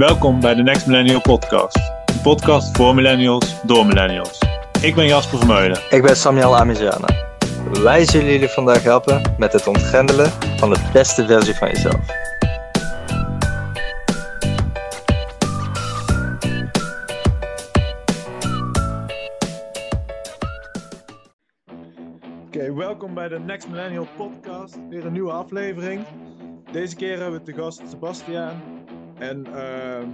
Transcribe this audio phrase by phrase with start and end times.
[0.00, 1.76] Welkom bij de Next Millennial Podcast.
[2.06, 4.38] Een podcast voor millennials, door millennials.
[4.82, 5.80] Ik ben Jasper Vermeulen.
[5.90, 7.08] Ik ben Samuel Amiziana.
[7.82, 12.00] Wij zullen jullie vandaag helpen met het ontgrendelen van de beste versie van jezelf.
[22.46, 24.78] Oké, welkom bij de Next Millennial Podcast.
[24.88, 26.04] Weer een nieuwe aflevering.
[26.72, 28.79] Deze keer hebben we te gast Sebastiaan.
[29.20, 30.08] En ehm,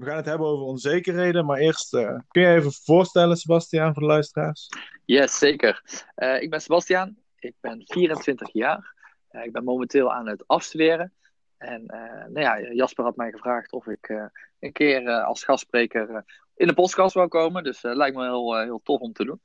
[0.00, 1.46] we gaan het hebben over onzekerheden.
[1.46, 4.68] Maar eerst, eh, kun je even voorstellen, Sebastiaan, voor de luisteraars?
[5.04, 6.02] Yes, zeker.
[6.14, 7.16] Eh, ik ben Sebastiaan.
[7.38, 8.94] Ik ben 24 jaar.
[9.28, 11.12] Eh, ik ben momenteel aan het afstuderen.
[11.58, 11.84] En
[12.28, 16.24] nou ja, Jasper had mij gevraagd of ik een keer als gastspreker
[16.54, 17.64] in de podcast wou komen.
[17.64, 19.40] Dus het lijkt me heel, heel tof om te doen.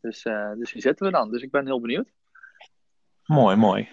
[0.00, 0.22] Dus,
[0.58, 1.30] dus hier zitten we dan.
[1.30, 2.12] Dus ik ben heel benieuwd.
[3.24, 3.88] Mooi, mooi.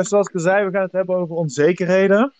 [0.00, 2.34] zoals ik al zei, we gaan het hebben over onzekerheden.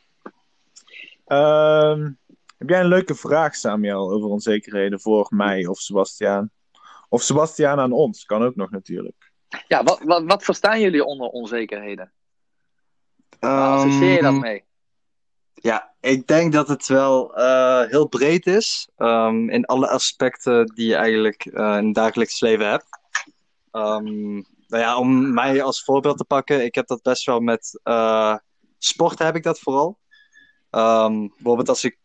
[1.30, 2.10] Ehm,
[2.58, 6.50] heb jij een leuke vraag, Samuel, over onzekerheden voor mij of Sebastiaan?
[7.08, 9.32] Of Sebastiaan aan ons, kan ook nog natuurlijk.
[9.68, 12.12] Ja, wat, wat, wat verstaan jullie onder onzekerheden?
[13.40, 14.64] Waar associeer je dat Ehm, mee?
[15.54, 20.86] Ja, ik denk dat het wel eh, heel breed is ehm, in alle aspecten die
[20.86, 22.86] je eigenlijk eh, in het dagelijks leven hebt.
[23.70, 24.32] Ehm,
[24.66, 28.36] nou ja, om mij als voorbeeld te pakken, ik heb dat best wel met uh,
[28.78, 29.99] sport heb ik dat vooral.
[30.70, 31.98] Um, bijvoorbeeld als ik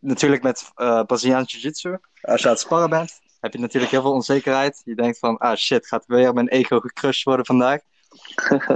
[0.00, 4.02] natuurlijk met uh, Braziliaans Jiu-Jitsu, als je aan het sparren bent, heb je natuurlijk heel
[4.02, 4.82] veel onzekerheid.
[4.84, 7.80] Je denkt van, ah shit, gaat weer mijn ego gecrushed worden vandaag?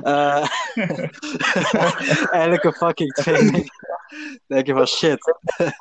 [0.02, 0.46] uh,
[2.30, 3.70] eigenlijk een fucking training.
[4.46, 5.38] Denk je van, shit,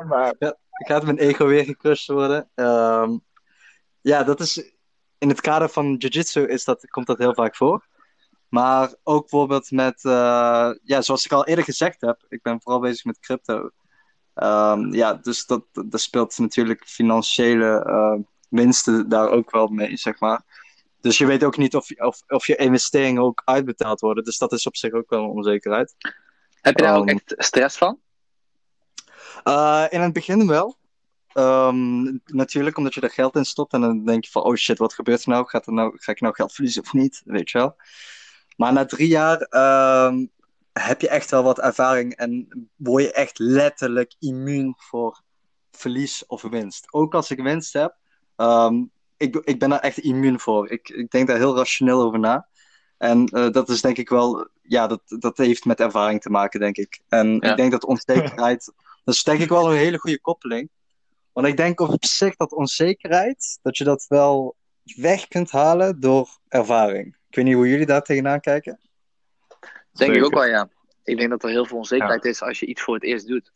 [0.08, 0.36] maar
[0.72, 2.50] gaat mijn ego weer gecrushed worden?
[2.56, 3.24] Um,
[4.02, 4.74] ja, dat is,
[5.18, 7.90] in het kader van Jiu-Jitsu is dat, komt dat heel vaak voor.
[8.52, 12.82] Maar ook bijvoorbeeld met, uh, ja, zoals ik al eerder gezegd heb, ik ben vooral
[12.82, 13.70] bezig met crypto.
[14.36, 20.20] Um, ja, dus dat, dat speelt natuurlijk financiële uh, winsten daar ook wel mee, zeg
[20.20, 20.44] maar.
[21.02, 24.24] Dus je weet ook niet of, of, of je investeringen ook uitbetaald worden.
[24.24, 25.96] Dus dat is op zich ook wel een onzekerheid.
[26.62, 28.00] Heb je daar um, ook echt stress van?
[29.44, 30.78] Uh, in het begin wel.
[31.34, 34.78] Um, natuurlijk, omdat je er geld in stopt en dan denk je van, oh shit,
[34.78, 35.48] wat gebeurt er nou?
[35.48, 37.22] Gaat er nou ga ik nou geld verliezen of niet?
[37.26, 37.76] Weet je wel.
[38.62, 39.48] Maar na drie jaar
[40.08, 40.32] um,
[40.74, 45.22] heb je echt wel wat ervaring en word je echt letterlijk immuun voor
[45.72, 46.94] verlies of winst.
[46.94, 47.96] Ook als ik winst heb,
[48.38, 50.70] um, ik, ik ben daar echt immuun voor.
[50.70, 52.48] Ik, ik denk daar heel rationeel over na.
[52.98, 56.60] En uh, dat is denk ik wel, ja, dat, dat heeft met ervaring te maken,
[56.60, 57.02] denk ik.
[57.08, 57.50] En ja.
[57.52, 58.74] ik denk dat onzekerheid,
[59.04, 60.70] dat is denk ik wel een hele goede koppeling.
[61.34, 66.40] Want ik denk op zich dat onzekerheid, dat je dat wel weg kunt halen door
[66.48, 67.20] ervaring.
[67.32, 68.80] Ik weet niet hoe jullie daar tegenaan kijken.
[69.50, 70.16] Denk Zeker.
[70.16, 70.70] ik ook wel, ja.
[71.04, 72.30] Ik denk dat er heel veel onzekerheid ja.
[72.30, 73.52] is als je iets voor het eerst doet.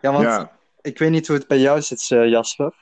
[0.00, 0.58] Ja, want ja.
[0.80, 2.74] ik weet niet hoe het bij jou zit, uh, Jasper.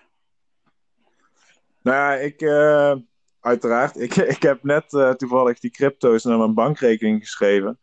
[1.82, 2.94] Nou ja, ik, uh,
[3.40, 4.00] uiteraard.
[4.06, 7.78] Ik, ik heb net uh, toevallig die crypto's naar mijn bankrekening geschreven.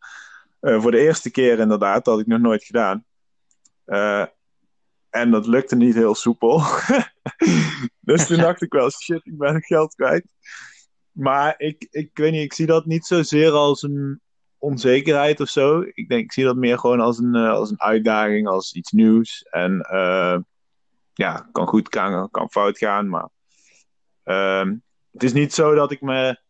[0.60, 3.04] voor de eerste keer inderdaad, dat had ik nog nooit gedaan.
[5.10, 6.60] En dat lukte niet heel soepel.
[8.00, 10.24] dus toen dacht ik wel, shit, ik ben geld kwijt.
[11.10, 14.20] Maar ik, ik weet niet, ik zie dat niet zozeer als een
[14.58, 15.80] onzekerheid of zo.
[15.80, 18.90] Ik denk, ik zie dat meer gewoon als een, uh, als een uitdaging, als iets
[18.90, 19.42] nieuws.
[19.42, 20.38] En uh,
[21.14, 23.28] ja, kan goed, kan, kan fout gaan, maar
[24.24, 24.72] uh,
[25.12, 26.44] het is niet zo dat ik me...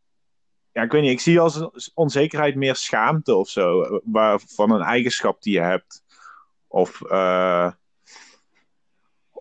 [0.73, 4.01] Ja, ik weet niet, ik zie als onzekerheid meer schaamte of zo.
[4.05, 6.03] Waar, van een eigenschap die je hebt.
[6.67, 7.01] Of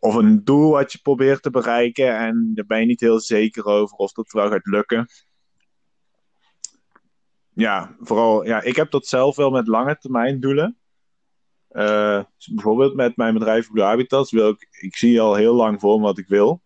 [0.05, 3.66] of een doel wat je probeert te bereiken en daar ben je niet heel zeker
[3.66, 5.07] over of dat wel gaat lukken.
[7.53, 10.77] Ja, vooral, ja, ik heb dat zelf wel met lange termijn doelen.
[12.38, 15.99] Dus bijvoorbeeld met mijn bedrijf Blue Habitats wil ik, ik zie al heel lang voor
[15.99, 16.61] wat ik wil.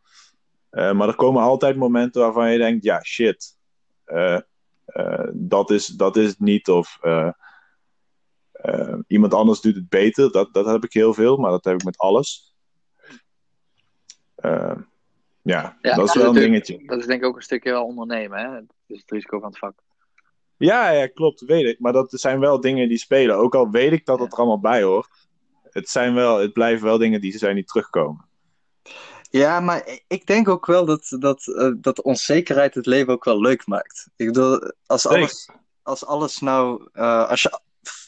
[0.72, 3.58] Uh, maar er komen altijd momenten waarvan je denkt, ja, shit,
[4.06, 4.40] uh,
[5.34, 6.70] dat, is, dat is het niet.
[6.70, 7.00] Of
[9.08, 10.32] iemand anders doet het beter.
[10.32, 12.49] Dat, dat heb ik heel veel, maar dat heb ik met alles.
[14.42, 14.76] Uh,
[15.42, 16.86] ja, ja, dat is wel een dingetje.
[16.86, 18.52] Dat is denk ik ook een stukje wel ondernemen, hè?
[18.52, 19.74] Dat is het risico van het vak.
[20.58, 21.80] Ja, ja, klopt, weet ik.
[21.80, 23.36] Maar dat zijn wel dingen die spelen.
[23.36, 25.28] Ook al weet ik dat het er allemaal bij hoort.
[25.70, 28.28] Het, zijn wel, het blijven wel dingen die zijn niet terugkomen.
[29.30, 33.42] Ja, maar ik denk ook wel dat, dat, uh, dat onzekerheid het leven ook wel
[33.42, 34.10] leuk maakt.
[34.16, 35.50] Ik bedoel, als alles,
[35.84, 36.90] als alles nou...
[36.94, 37.60] Uh, als je,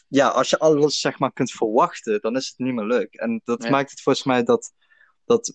[0.08, 3.14] ja, als je alles zeg maar kunt verwachten, dan is het niet meer leuk.
[3.14, 3.70] En dat Ja.
[3.70, 4.74] maakt het volgens mij dat
[5.32, 5.54] dat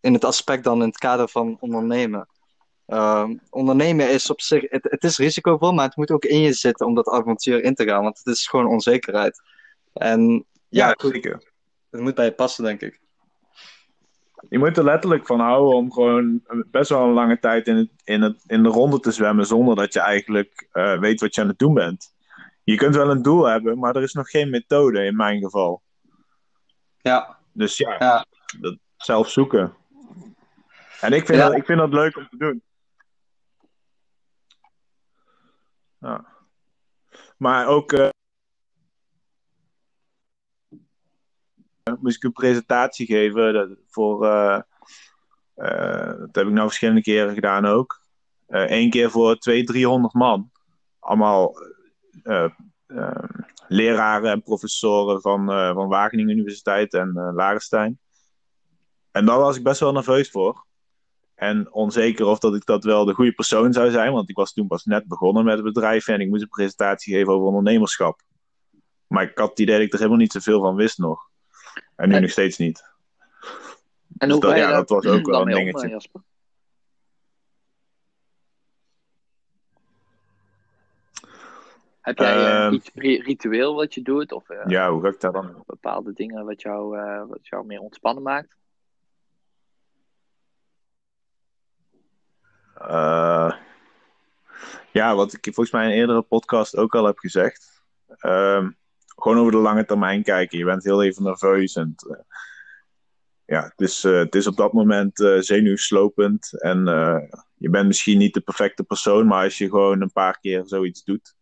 [0.00, 2.28] in het aspect dan in het kader van ondernemen.
[2.86, 6.52] Ehm, ondernemen is op zich, het, het is risicovol, maar het moet ook in je
[6.52, 9.42] zitten om dat avontuur in te gaan, want het is gewoon onzekerheid.
[9.92, 11.52] En ja, zeker.
[11.90, 13.00] het moet bij je passen, denk ik.
[14.48, 17.90] Je moet er letterlijk van houden om gewoon best wel een lange tijd in, het,
[18.04, 21.40] in, het, in de ronde te zwemmen zonder dat je eigenlijk eh, weet wat je
[21.40, 22.14] aan het doen bent.
[22.64, 25.82] Je kunt wel een doel hebben, maar er is nog geen methode in mijn geval.
[27.00, 28.26] Ja, Dus ja, Ja.
[28.60, 29.74] Dat, zelf zoeken.
[31.00, 31.48] En ik vind, Ja.
[31.48, 32.62] dat, ik vind dat leuk om te doen.
[35.98, 36.26] Ja.
[37.36, 38.08] Maar ook eh,
[42.00, 44.26] moest ik een presentatie geven dat, voor.
[44.26, 44.60] eh,
[45.54, 48.00] eh, dat heb ik nou verschillende keren gedaan ook.
[48.46, 50.50] Eén keer voor 200, 300 man.
[50.98, 51.54] Allemaal
[53.68, 57.98] leraren en professoren van, van Wageningen Universiteit en eh Larenstein.
[59.18, 60.64] En daar was ik best wel nerveus voor.
[61.34, 64.52] En onzeker of dat ik dat wel de goede persoon zou zijn, want ik was
[64.52, 68.20] toen pas net begonnen met het bedrijf en ik moest een presentatie geven over ondernemerschap.
[69.06, 71.28] Maar ik had het idee dat ik er helemaal niet zoveel van wist nog.
[71.96, 72.82] En nu En- nog steeds niet.
[74.18, 75.86] En Dus hoe dat- ja, dat was ook wel een om, dingetje.
[75.86, 76.20] eh, Jasper?
[82.00, 82.72] Heb jij eh, Ehm.
[82.74, 84.32] iets ri- ritueel wat je doet?
[84.32, 85.62] Of eh, Ja, hoe ga ik daar dan?
[85.66, 86.96] bepaalde dingen wat jou,
[87.28, 88.56] wat jou meer ontspannen maakt?
[92.80, 93.52] Eh,
[94.92, 97.82] ja, wat ik volgens mij in een eerdere podcast ook al heb gezegd.
[98.18, 98.70] Ehm,
[99.16, 100.58] gewoon over de lange termijn kijken.
[100.58, 101.74] Je bent heel even nerveus.
[101.74, 102.18] En, eh,
[103.44, 106.60] ja, het is, eh, het is op dat moment zenuwslopend.
[106.62, 106.84] En
[107.56, 109.26] je bent misschien niet de perfecte persoon.
[109.26, 111.36] Maar als je gewoon een paar keer zoiets doet.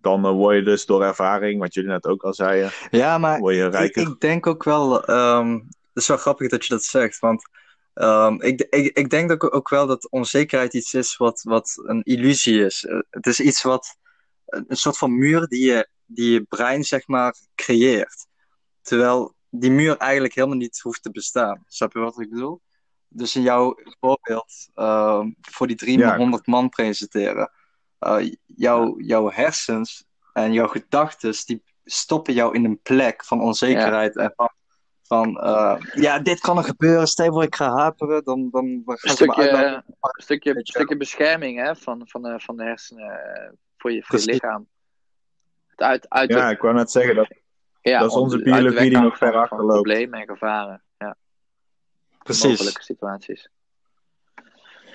[0.00, 3.54] Dan word je dus door ervaring, wat jullie net ook al zeiden, ja maar word
[3.54, 4.02] je ik, rijker.
[4.02, 7.48] ik denk ook wel, ehm, het is wel grappig dat je dat zegt, want
[7.96, 12.02] ehm, ik, ik, ik denk ook, ook wel dat onzekerheid iets is wat, wat een
[12.02, 12.84] illusie is.
[12.84, 13.96] Eh, Het is iets wat,
[14.46, 18.26] een een soort van muur die je, die je brein, zeg maar, creëert.
[18.82, 21.64] Terwijl die muur eigenlijk helemaal niet hoeft te bestaan.
[21.66, 22.60] Snap je wat ik bedoel?
[23.08, 27.50] Dus in jouw voorbeeld, ehm, voor die 300 man presenteren,
[27.98, 34.16] eh, jouw, jouw hersens en jouw gedachten, die stoppen jou in een plek van onzekerheid
[34.16, 34.34] en
[35.06, 38.82] van, eh, ja, dit kan er gebeuren, stel je voor ik ga haperen, dan, dan,
[38.84, 39.10] dan Een
[40.22, 44.18] stukje, een stukje, bescherming hè, van, van, de, van de hersenen eh, voor je, voor
[44.18, 44.26] je Precies.
[44.26, 44.66] lichaam.
[45.66, 47.28] Het uit, uit Ja, ik wou net zeggen dat.
[47.80, 49.72] ja, dat is onze biologie die nog ver achterloopt.
[49.72, 50.82] Problemen en gevaren.
[50.98, 51.16] Ja,
[52.22, 52.44] Precies.
[52.44, 53.50] mogelijke situaties.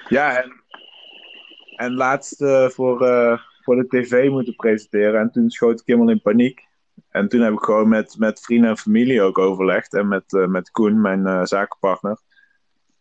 [0.08, 0.64] Ja, en,
[1.76, 5.20] en laatst eh, voor, eh, voor de tv moeten presenteren.
[5.22, 6.70] En toen schoot ik helemaal in paniek.
[7.12, 9.94] En toen heb ik gewoon met, met vrienden en familie ook overlegd.
[9.94, 12.20] En met, eh, met Koen, mijn eh, zakenpartner.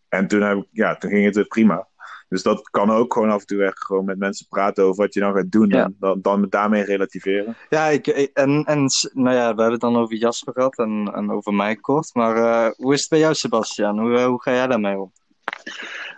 [0.08, 1.88] En toen, heb ik, ja, toen ging het weer prima.
[2.28, 5.14] Dus dat kan ook gewoon af en toe echt gewoon met mensen praten over wat
[5.14, 5.68] je nou gaat doen.
[5.68, 5.84] Ja.
[5.84, 7.56] En dan, dan daarmee relativeren.
[7.68, 11.10] Ja, ik, ik- en, en nou ja, we hebben het dan over Jasper gehad en,
[11.14, 12.14] en over mij kort.
[12.14, 13.98] Maar eh, hoe is het bij jou, Sebastian?
[13.98, 15.12] Hoe, eh, hoe ga jij daarmee om?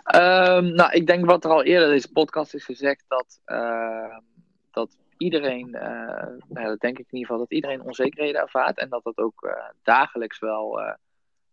[0.03, 4.19] Ehm, nou, ik denk wat er al eerder in deze podcast is gezegd, dat, ehm,
[4.71, 4.89] dat
[5.23, 9.03] iedereen, eh, nou dat denk ik in ieder geval, dat iedereen onzekerheden ervaart en dat
[9.03, 10.93] dat ook eh, dagelijks wel, eh,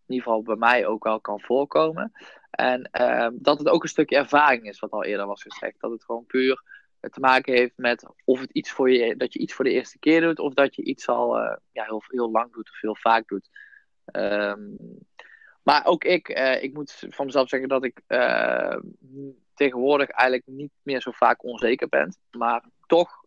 [0.07, 2.13] in ieder geval bij mij ook wel kan voorkomen.
[2.51, 5.81] En ehm, dat het ook een stukje ervaring is, wat al eerder was gezegd.
[5.81, 6.63] Dat het gewoon puur
[7.01, 9.99] te maken heeft met of het iets voor je, dat je iets voor de eerste
[9.99, 11.37] keer doet, of dat je iets al
[11.73, 13.49] ja, heel, heel lang doet of heel vaak doet.
[14.05, 14.61] Ehm,
[15.63, 16.29] maar ook ik,
[16.61, 18.03] ik moet van mezelf zeggen dat ik
[19.55, 22.15] tegenwoordig eigenlijk niet meer zo vaak onzeker ben.
[22.31, 23.20] Maar toch,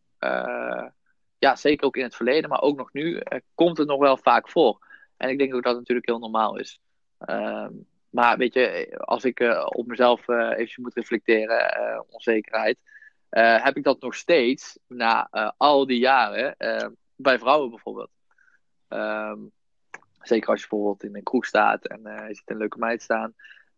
[1.37, 4.17] ja, zeker ook in het verleden, maar ook nog nu, eh, komt het nog wel
[4.17, 4.87] vaak voor.
[5.17, 6.79] En ik denk ook dat natuurlijk heel normaal is.
[7.17, 7.71] Ehm,
[8.09, 12.77] maar weet je, als ik eh, op mezelf eh eventjes moet reflecteren, eh, onzekerheid,
[13.29, 18.11] eh, heb ik dat nog steeds na eh, al die jaren eh, bij vrouwen bijvoorbeeld.
[18.87, 19.39] Ehm,
[20.21, 23.01] zeker als je bijvoorbeeld in een kroeg staat en eh, je ziet een leuke meid
[23.01, 23.33] staan.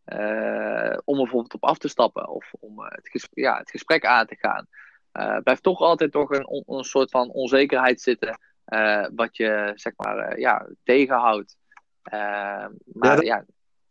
[0.05, 4.05] eh, om er bijvoorbeeld op af te stappen of om eh, het, ja, het gesprek
[4.05, 4.67] aan te gaan.
[5.15, 8.39] Eh blijft toch altijd toch een, een soort van onzekerheid zitten.
[8.65, 11.57] eh, wat je zeg maar eh, ja, tegenhoudt.
[12.85, 13.45] Maar dat- ja,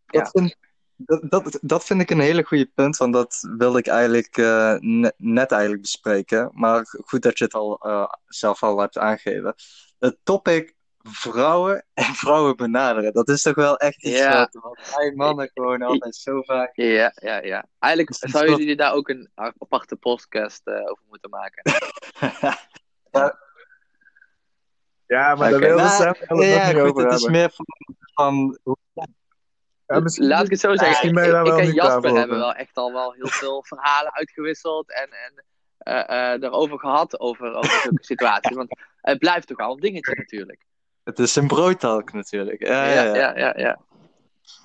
[0.07, 0.57] Dat, vind,
[0.97, 4.37] dat, dat, dat vind ik een hele goede punt, want dat wilde ik eigenlijk
[4.81, 6.51] net, net eigenlijk bespreken.
[6.53, 7.81] Maar goed dat je het al
[8.27, 9.55] zelf al hebt aangegeven.
[9.99, 10.75] Het topic
[11.11, 14.49] vrouwen en vrouwen benaderen, dat is toch wel echt iets Ja.
[14.53, 16.71] wat, wij mannen gewoon altijd zo vaak...
[16.77, 17.67] ja, ja, ja.
[17.79, 21.63] Eigenlijk zouden toch- jullie daar ook een aparte podcast eh, over moeten maken.
[25.07, 25.67] Ja, maar daar Oké.
[25.67, 27.67] wilden Nou, ze nog ja, niet goed, over het is meer van...
[28.15, 28.59] van
[29.87, 31.09] Ja, misschien- Laat ik het zo zeggen.
[31.09, 35.45] Ik, daar en Jasper hebben wel echt al wel heel veel verhalen uitgewisseld en, en
[35.79, 38.57] eh, eh, erover gehad over, over zulke situaties.
[38.57, 40.65] Want het blijft toch al een dingetje natuurlijk.
[41.05, 42.67] Het is een broodtalk natuurlijk.
[42.67, 43.15] Ja, Ja, ja, ja.
[43.15, 43.53] ja, ja.
[43.57, 43.81] ja.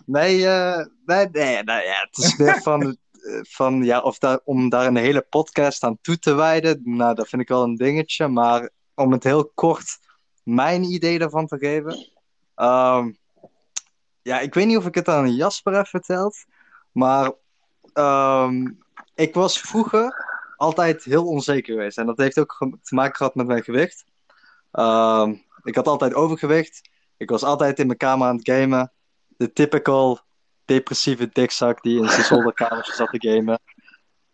[0.06, 2.82] Nee, eh, nee, nee, nou ja, het is meer van,
[3.12, 7.16] eh, van ja, of daar, om daar een hele podcast aan toe te wijden, nou,
[7.16, 8.28] dat vind ik wel een dingetje.
[8.28, 10.00] Maar om het heel kort
[10.44, 12.10] mijn idee daarvan te geven.
[12.56, 13.12] ehm,
[14.22, 16.46] ja, ik weet niet of ik het aan Jasper heb verteld,
[16.92, 17.32] maar
[17.94, 18.68] ehm,
[19.16, 20.26] ik was vroeger
[20.58, 21.98] altijd heel onzeker geweest.
[21.98, 24.06] En dat heeft ook te maken gehad met mijn gewicht.
[24.72, 26.90] Ehm, ik had altijd overgewicht.
[27.18, 28.92] Ik was altijd in mijn kamer aan het gamen.
[29.28, 30.20] De typical
[30.66, 33.60] depressieve dikzak die in zijn zolderkamertje zat te gamen.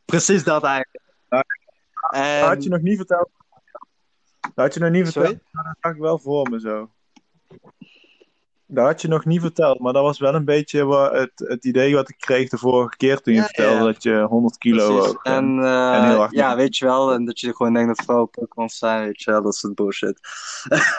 [0.05, 1.03] Precies dat eigenlijk.
[2.11, 2.39] En...
[2.39, 3.29] Dat had je nog niet verteld.
[4.39, 5.25] Dat had je nog niet verteld.
[5.25, 5.41] Sorry?
[5.51, 6.89] Dat zag ik wel voor me zo.
[8.67, 11.65] Dat had je nog niet verteld, maar dat was wel een beetje wat het, het
[11.65, 13.83] idee wat ik kreeg de vorige keer toen je Ja, vertelde ja.
[13.83, 15.23] dat je 100 kilo woog.
[15.23, 17.13] En, eh, en heel hard ja, weet je wel.
[17.13, 19.41] En dat je gewoon denkt dat vrouwen Pokémon zijn, weet je wel.
[19.41, 20.19] Dat soort bullshit.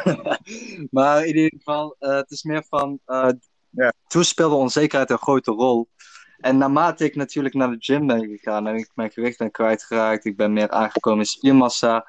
[0.90, 2.98] maar in ieder geval, eh, het is meer van...
[3.04, 3.28] eh,
[3.70, 3.92] Ja.
[4.06, 5.88] Toen speelde onzekerheid een grote rol.
[6.36, 10.24] En naarmate ik natuurlijk naar de gym ben gegaan en ik mijn gewicht ben kwijtgeraakt,
[10.24, 12.06] ik ben meer aangekomen in spiermassa.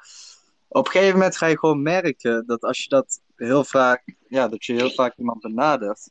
[0.68, 4.48] Op een gegeven moment ga je gewoon merken dat als je dat heel vaak, ja,
[4.48, 6.08] dat je heel vaak iemand benadert,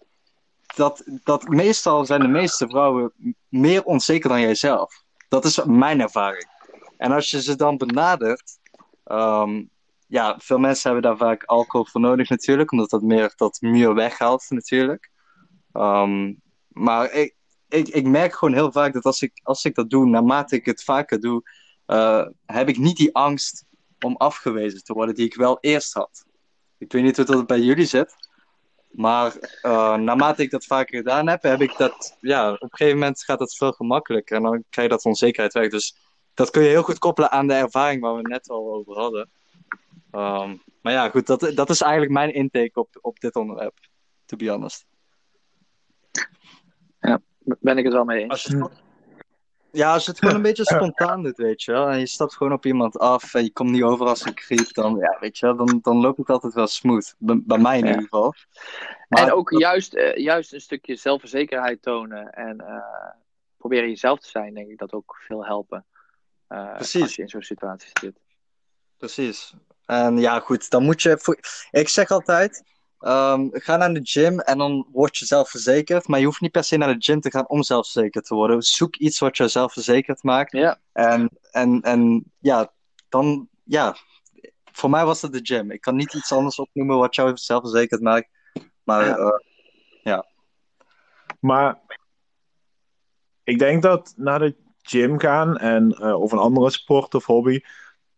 [0.76, 3.14] dat, dat meestal zijn de meeste vrouwen
[3.50, 5.04] meer onzeker dan jijzelf.
[5.30, 6.48] Dat is mijn ervaring.
[6.98, 8.60] En als je ze dan benadert,
[9.04, 9.64] ehm,
[10.08, 13.94] ja, veel mensen hebben daar vaak alcohol voor nodig natuurlijk, omdat dat meer dat muur
[13.94, 15.12] weghaalt natuurlijk.
[15.72, 16.34] Ehm,
[16.68, 17.36] maar ik,
[17.70, 20.66] ik, ik merk gewoon heel vaak dat als ik, als ik dat doe, naarmate ik
[20.66, 21.50] het vaker doe,
[21.86, 23.66] eh, heb ik niet die angst
[24.00, 26.26] om afgewezen te worden die ik wel eerst had.
[26.78, 28.16] Ik weet niet hoe dat bij jullie zit,
[28.92, 33.00] maar eh, naarmate ik dat vaker gedaan heb, heb ik dat, ja, op een gegeven
[33.00, 35.70] moment gaat dat veel gemakkelijker en dan krijg je dat onzekerheid weg.
[35.70, 35.96] Dus
[36.34, 39.30] dat kun je heel goed koppelen aan de ervaring waar we net al over hadden.
[40.12, 43.78] Ehm, maar ja, goed, dat, dat is eigenlijk mijn intake op, op dit onderwerp,
[44.26, 44.86] to be honest.
[47.60, 48.32] Ben ik het wel mee eens.
[48.32, 48.70] Als je
[49.78, 51.88] ja, als het gewoon een beetje spontaan doet, weet je wel.
[51.90, 54.74] En je stapt gewoon op iemand af en je komt niet over als een creep,
[54.74, 57.16] dan, ja, weet je wel, dan, dan loopt het altijd wel smooth.
[57.18, 58.34] Bij, bij mij in ieder geval.
[59.10, 63.12] Maar en ook dat- juist, eh, juist een stukje zelfverzekerheid tonen en eh,
[63.58, 65.86] proberen jezelf te zijn, denk ik dat ook veel helpen.
[66.48, 67.02] Eh, Precies.
[67.02, 68.20] Als je in zo'n situatie zit.
[68.98, 69.54] Precies.
[69.86, 71.18] En ja, goed, dan moet je.
[71.18, 71.38] Voor...
[71.72, 72.64] Ik zeg altijd:
[73.00, 76.08] ehm, ga naar de gym en dan word je zelfverzekerd.
[76.08, 78.62] Maar je hoeft niet per se naar de gym te gaan om zelfverzekerd te worden.
[78.62, 80.52] Zoek iets wat je zelfverzekerd maakt.
[80.52, 82.72] Ja, En, en, en ja,
[83.10, 83.48] dan.
[83.64, 83.96] Ja,
[84.72, 85.72] voor mij was het de gym.
[85.72, 88.30] Ik kan niet iets anders opnoemen wat jou zelfverzekerd maakt.
[88.84, 89.18] Maar Ja.
[90.04, 90.20] eh,
[91.40, 91.80] Maar
[93.44, 97.60] ik denk dat naar de gym gaan en, eh, of een andere sport of hobby,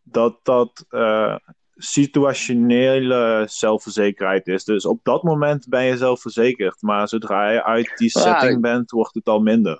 [0.01, 1.35] dat dat eh,
[1.83, 4.63] situationele zelfverzekerheid is.
[4.63, 8.91] Dus op dat moment ben je zelfverzekerd, maar zodra je uit die setting ik- bent,
[8.91, 9.79] wordt het al minder.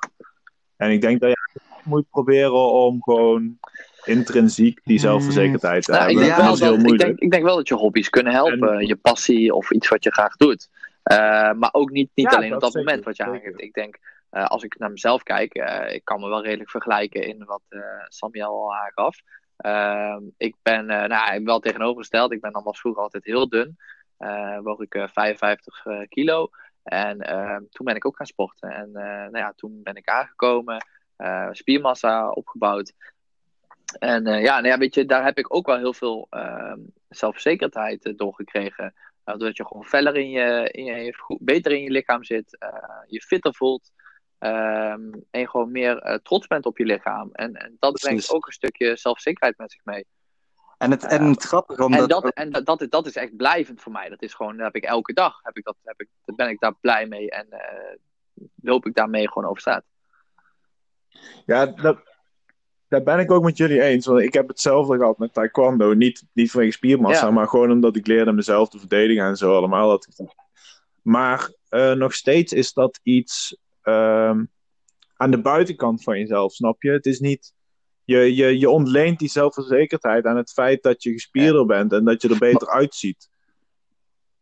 [0.78, 3.58] En ik denk dat je moet proberen om gewoon
[4.06, 6.26] intrinsiek die zelfverzekerdheid te nou, ik, hebben.
[6.26, 7.10] denk Ja, wel dat is heel dat, ik, moeilijk.
[7.10, 8.88] denk, ik denk wel dat je hobby's kunnen helpen.
[8.88, 10.70] Je passie of iets wat je graag doet.
[11.04, 11.18] Eh,
[11.54, 13.62] maar ook niet, niet Ja, alleen op dat dat zeker, moment wat je aangeeft.
[13.62, 13.98] Ik denk,
[14.30, 17.62] eh, als ik naar mezelf kijk, eh, ik kan me wel redelijk vergelijken in wat
[18.08, 19.18] Samuel al aangaf.
[19.60, 22.32] Ehm, ik ben uh, nou, wel tegenovergesteld.
[22.32, 23.78] Ik ben dan was vroeger altijd heel dun.
[24.20, 26.50] Uh, woog ik uh, 55 kilo.
[26.90, 28.70] En ehm, toen ben ik ook gaan sporten.
[28.70, 30.86] En eh, nou ja, toen ben ik aangekomen.
[31.16, 32.94] eh, spiermassa opgebouwd.
[34.00, 36.74] En ja, nou ja, weet je, daar heb ik ook wel heel veel uh,
[37.10, 38.94] zelfverzekerdheid door gekregen.
[39.24, 42.58] Doordat je gewoon feller in je, in je beter in je lichaam zit,
[43.08, 43.92] je fitter voelt.
[44.40, 47.30] Um, en je gewoon meer trots bent op je lichaam.
[47.32, 48.08] En, en dat Precies.
[48.08, 50.06] brengt ook een stukje zelfzekerheid met zich mee.
[50.78, 52.02] En het, en het grappige omdat...
[52.02, 54.10] En, dat, en dat, dat, dat, is echt blijvend voor mij.
[54.10, 55.40] Dat is gewoon, dat heb ik elke dag.
[55.42, 57.30] Heb ik dat, heb ik, dan ben ik daar blij mee.
[57.30, 57.48] En
[58.62, 59.84] loop ik daarmee gewoon over straat.
[61.46, 61.98] Ja, dat,
[62.88, 64.06] daar ben ik ook met jullie eens.
[64.06, 65.94] Want ik heb hetzelfde gehad met taekwondo.
[65.94, 67.32] Niet, niet vanwege spiermassa, ja.
[67.32, 69.90] maar gewoon omdat ik leerde mezelf te verdedigen en zo allemaal.
[69.90, 70.34] Dat ik...
[71.02, 73.58] Maar uh, nog steeds is dat iets
[73.90, 74.44] uh,
[75.16, 76.92] aan de buitenkant van jezelf, snap je?
[76.92, 77.54] Het is niet...
[78.04, 81.66] Je, je, je ontleent die zelfverzekerdheid aan het feit dat je gespierder ja.
[81.66, 82.76] bent en dat je er beter maar...
[82.76, 83.30] uitziet.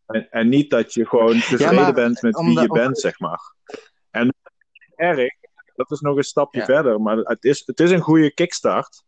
[0.06, 3.18] En, en, niet dat je gewoon tevreden ja, maar, bent met wie je bent, zeg
[3.18, 3.54] maar.
[4.10, 4.34] En
[4.96, 5.30] erg,
[5.74, 6.64] dat is nog een stapje ja.
[6.64, 7.00] verder.
[7.00, 9.02] Maar het is, het is een goede kickstart.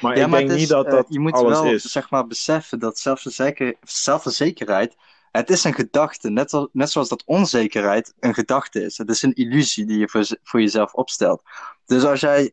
[0.00, 1.82] Maar ja, ik maar denk is, niet dat dat uh, je moet alles wel, is.
[1.82, 4.96] zeg maar, beseffen dat zelfverzeker, zelfverzekerheid...
[5.36, 8.98] Het is een gedachte, net, als, net zoals dat onzekerheid een gedachte is.
[8.98, 11.42] Het is een illusie die je voor, voor jezelf opstelt.
[11.86, 12.52] Dus als jij...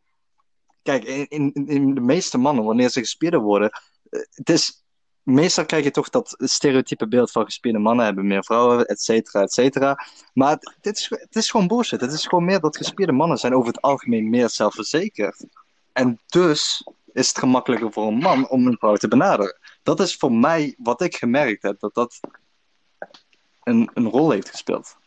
[0.83, 3.71] Kijk, in, in, de meeste mannen, wanneer ze gespierder worden...
[4.09, 4.83] Het is
[5.23, 9.41] meestal krijg je toch dat stereotype beeld van gespierde mannen hebben meer vrouwen, et cetera,
[9.41, 10.07] et cetera.
[10.33, 12.01] Maar dit is, het is gewoon bullshit.
[12.01, 15.45] Het is gewoon meer dat gespierde mannen zijn over het algemeen meer zelfverzekerd.
[15.93, 19.57] En dus is het gemakkelijker voor een man om een vrouw te benaderen.
[19.83, 22.19] Dat is voor mij wat ik gemerkt heb, dat dat
[23.63, 24.97] een, een rol heeft gespeeld.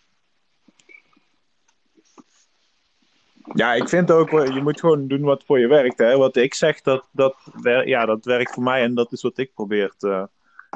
[3.54, 5.98] Ja, ik vind ook, wel, je moet gewoon doen wat voor je werkt.
[5.98, 6.16] Hè?
[6.16, 9.38] Wat ik zeg, dat, dat, wer- ja, dat werkt voor mij en dat is wat
[9.38, 10.28] ik probeer te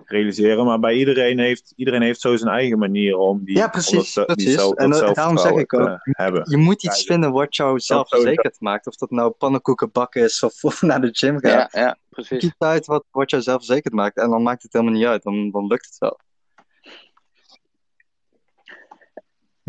[0.04, 0.64] realiseren.
[0.64, 4.24] Maar bij iedereen heeft, iedereen heeft zo zijn eigen manier om die, Ja, precies, om
[4.26, 6.42] dat, die zelf- En, dat eh, daarom zeg ik ook, hebben.
[6.50, 8.86] Je moet iets Ja, vinden wat jou zelfverzekerd maakt.
[8.86, 11.50] Of dat nou pannenkoeken bakken is of, of naar de gym gaan.
[11.50, 12.38] Ja, ja, precies.
[12.38, 14.16] Kies uit wat, wat jou zelfverzekerd maakt.
[14.16, 15.22] En dan maakt het helemaal niet uit.
[15.22, 16.18] Dan, dan lukt het wel.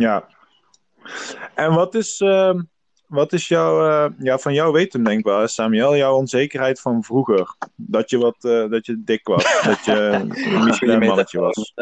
[0.01, 0.27] Ja.
[1.55, 2.61] En wat is, ehm,
[3.07, 6.79] wat is jouw, eh, ja, van jou weten hem denk ik wel, Samuel, jouw onzekerheid
[6.81, 7.55] van vroeger?
[7.75, 9.93] Dat je wat, eh, dat je dik was, dat je
[10.81, 11.73] een mannetje was.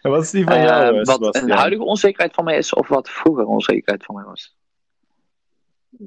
[0.00, 1.50] En wat is die van jou, Eh, eh, wat Sebastian?
[1.50, 4.56] een huidige onzekerheid van mij is, of wat vroeger onzekerheid van mij was.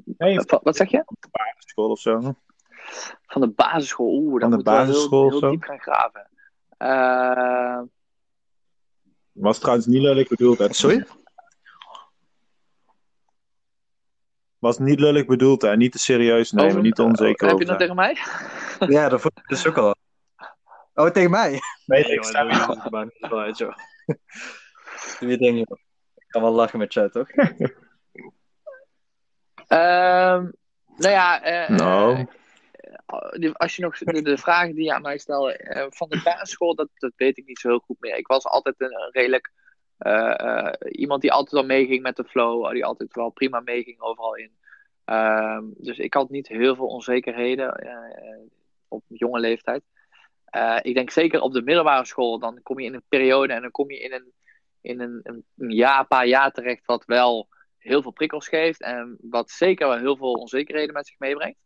[0.04, 1.04] Nee, wat- wat zeg je?
[1.58, 2.34] school of zo.
[3.26, 4.06] Van de basisschool.
[4.12, 6.28] Oeh, Van dan de moet wel heel, basisschool heel diep gaan graven.
[6.78, 7.80] Eh,
[9.32, 10.58] Was trouwens niet lullig bedoeld.
[10.58, 10.72] Hè?
[10.72, 11.06] Sorry?
[14.58, 15.76] Was niet lullig bedoeld, hè?
[15.76, 18.16] Niet te serieus nemen, over- niet te onzeker Heb over je dat tegen mij?
[18.96, 19.94] Ja, dat vond ik dus ook al.
[20.94, 21.50] Oh, tegen mij?
[21.50, 21.60] Nee,
[22.04, 23.72] Nee, ik sta niet uit, joh.
[25.20, 25.66] Je.
[26.14, 27.28] Ik kan wel lachen met jou, toch?
[29.68, 30.50] Ehm,
[30.96, 32.26] nou ja, eh, Nou.
[33.08, 36.74] Eh, als je nog de, vragen die je aan mij stelde eh, van de basisschool,
[36.74, 38.16] dat, dat weet ik niet zo heel goed meer.
[38.16, 39.52] Ik was altijd een, redelijk
[39.98, 44.36] eh, iemand die altijd wel meeging met de flow, die altijd wel prima meeging overal
[44.36, 44.50] in.
[45.04, 47.82] Ehm, dus ik had niet heel veel onzekerheden
[48.88, 49.82] op jonge leeftijd.
[50.82, 53.70] Ik denk zeker op de middelbare school, dan kom je in een periode en dan
[53.70, 54.32] kom je in een,
[54.80, 59.50] in een, een jaar, paar jaar terecht wat wel heel veel prikkels geeft en wat
[59.50, 61.58] zeker wel heel veel onzekerheden met zich meebrengt.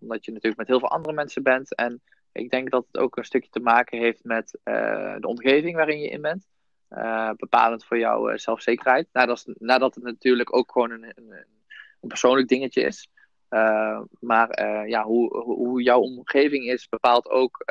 [0.00, 1.74] Omdat je natuurlijk met heel veel andere mensen bent.
[1.74, 2.02] En
[2.34, 6.00] ik denk dat het ook een stukje te maken heeft met eh, de omgeving waarin
[6.00, 6.46] je in bent.
[6.88, 9.08] Eh, bepalend voor jouw eh, zelfzekerheid.
[9.12, 11.30] Nadat, nadat het natuurlijk ook gewoon een, een,
[12.00, 13.08] een persoonlijk dingetje is.
[14.20, 17.64] Maar ja, hoe, hoe jouw omgeving is, bepaalt ook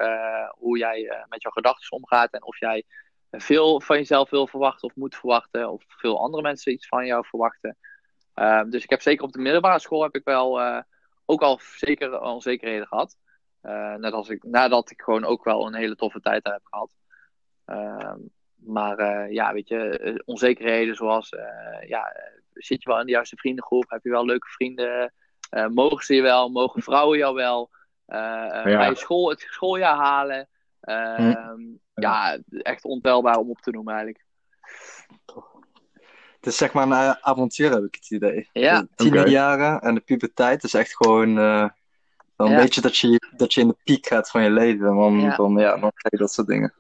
[0.58, 2.34] hoe jij met jouw gedachten omgaat.
[2.34, 2.84] En of jij
[3.32, 5.72] veel van jezelf wil verwachten of moet verwachten.
[5.72, 7.78] Of veel andere mensen iets van jou verwachten.
[8.34, 10.84] Ehm, dus ik heb zeker op de middelbare school heb ik wel
[11.34, 13.17] ook al zeker onzekerheden gehad.
[13.63, 16.65] Uh, net als ik, nadat ik gewoon ook wel een hele toffe tijd daar heb
[16.65, 16.91] gehad.
[17.65, 18.13] Uh,
[18.56, 22.15] maar uh, ja, weet je, onzekerheden zoals, uh, ja,
[22.54, 23.89] zit je wel in de juiste vriendengroep?
[23.89, 25.13] Heb je wel leuke vrienden?
[25.52, 26.50] Uh, mogen ze je wel?
[26.50, 27.69] Mogen vrouwen jou wel?
[28.06, 28.62] Ja.
[28.62, 30.48] Ga je school, het schooljaar halen?
[30.80, 30.91] Hm.
[31.22, 31.56] Ja.
[31.93, 34.26] ja, echt ontelbaar om op te noemen eigenlijk.
[36.44, 38.50] Het is zeg maar een avontuur, heb ik het idee.
[38.54, 38.82] Ja.
[38.82, 39.90] De tienerjaren okay.
[39.90, 41.70] en de puberteit is echt gewoon uh,
[42.36, 42.62] een ja.
[42.62, 44.96] beetje dat je, dat je in de piek gaat van je leven.
[44.96, 45.36] Dan, ja.
[45.36, 46.74] Dan, ja, dan krijg je dat soort dingen.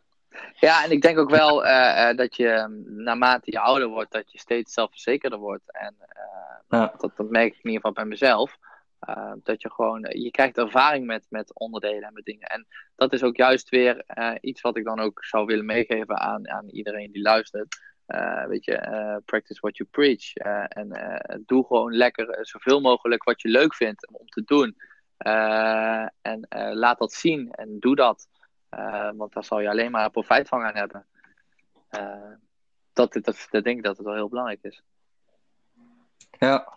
[0.59, 4.31] Ja, en ik denk ook wel uh, uh, dat je naarmate je ouder wordt, dat
[4.31, 5.63] je steeds zelfverzekerder wordt.
[5.71, 6.93] En uh, ja.
[6.97, 8.57] dat, dat, merk ik in ieder geval bij mezelf.
[9.43, 12.47] dat je gewoon, je krijgt ervaring met, met onderdelen en met dingen.
[12.47, 14.05] En dat is ook juist weer
[14.41, 17.92] iets wat ik dan ook zou willen meegeven aan, aan iedereen die luistert.
[18.47, 20.33] Weet je, practice what you preach.
[20.67, 24.75] en doe gewoon lekker zoveel mogelijk wat je leuk vindt om te doen.
[26.21, 28.27] en laat dat zien en doe dat.
[29.15, 31.05] Want daar zal je alleen maar profijt van gaan hebben.
[32.93, 34.83] Dat, dat, dat denk ik dat het wel heel belangrijk is.
[36.39, 36.72] Ja.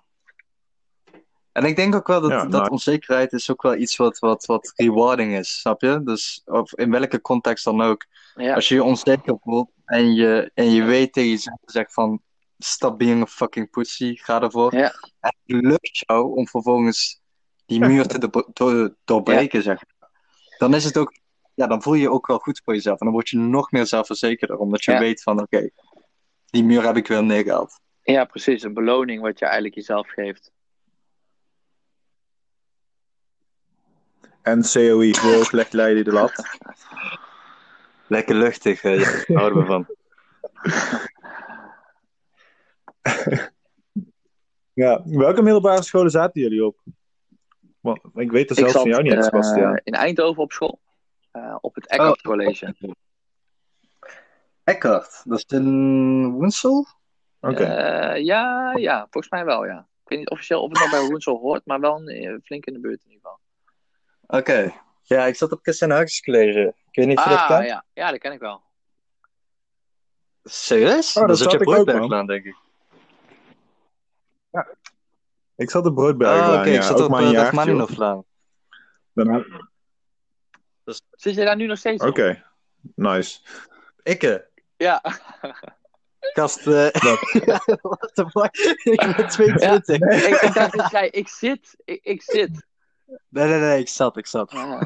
[1.57, 2.51] En ik denk ook wel dat, ja, nou...
[2.51, 6.01] dat onzekerheid is ook wel iets wat, wat, wat rewarding is, snap je?
[6.05, 8.07] Dus of in welke context dan ook.
[8.35, 8.55] Ja.
[8.55, 12.21] Als je je onzeker voelt en je, en je weet tegen jezelf zegt van
[12.59, 14.75] stop being a fucking pussy, ga ervoor.
[14.75, 14.95] Ja.
[15.21, 17.21] En het lukt jou om vervolgens
[17.67, 20.11] die muur te do do doorbreken, zeg maar.
[20.59, 21.13] Dan is het ook
[21.55, 23.01] ja, dan voel je je ook wel goed voor jezelf.
[23.01, 24.99] En dan word je nog meer zelfverzekerder, omdat je ja.
[24.99, 25.71] weet van, oké, okay,
[26.51, 27.81] die muur heb ik wel neergehaald.
[28.03, 28.63] Ja, precies.
[28.63, 30.55] Een beloning wat je eigenlijk jezelf geeft.
[34.47, 36.33] En COI, hoe hoog legt Leiden de lat?
[38.07, 39.87] Lekker luchtig, ja, daar houden we van.
[44.83, 46.79] ja, welke middelbare scholen zaten jullie op?
[47.81, 49.81] Want ik weet er zelfs van jou niet, uh, Sebastian.
[49.85, 50.81] In Eindhoven op school.
[51.33, 52.33] Uh, op het Eckhart oh.
[52.33, 52.75] College.
[54.65, 56.87] Eckhart, dat is in Woensel?
[57.41, 57.53] Oké.
[57.53, 58.17] Okay.
[58.17, 59.79] Uh, ja, ja, volgens mij wel, ja.
[59.79, 62.73] Ik weet niet officieel of het nog bij Woensel hoort, maar wel een, flink in
[62.73, 63.45] de buurt in ieder geval.
[64.27, 64.73] Oké.
[65.03, 66.75] Ja, ik zat op Kiss en Huis College.
[66.91, 67.67] Ik weet niet of je dat Ah, kent.
[67.67, 67.85] ja.
[67.93, 68.63] ja, dat ken ik wel.
[70.45, 71.17] Serieus?
[71.17, 72.15] Oh, dat zat je ik ook, Broodberg man.
[72.15, 72.57] aan, denk ik.
[75.57, 76.69] Ik zat op Broodberg Ah, oké.
[76.69, 76.77] ja.
[76.77, 77.45] ik zat ook op maar uh, de hoor.
[77.45, 78.25] Rachmaninov-laan.
[79.13, 79.45] Daarna-
[81.11, 82.45] Zit je daar nu nog steeds Oké,
[82.83, 82.93] op?
[82.95, 83.41] nice.
[84.03, 84.37] Ik, eh,
[84.77, 85.01] Ja.
[86.21, 86.87] gast, eh,
[87.83, 88.57] what the fuck?
[88.85, 89.99] ik ben 22.
[90.27, 91.77] ik, ik dacht dat zei, ik zit.
[91.85, 92.66] Ik, ik zit.
[93.29, 94.51] Nee, nee, nee, ik zat, ik zat.
[94.53, 94.81] Ja,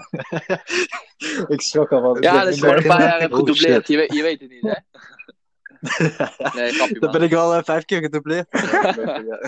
[1.55, 2.23] ik schrok al van.
[2.23, 3.75] ja dat is gewoon een paar jaar heb Oh, gedoubleerd.
[3.87, 3.89] shit.
[3.89, 4.75] Je weet, je weet het niet, hè?
[6.61, 7.19] Nee, grapje, Dan man.
[7.19, 8.47] ben ik al eh, vijf keer gedoubleerd.
[8.51, 9.39] Ja.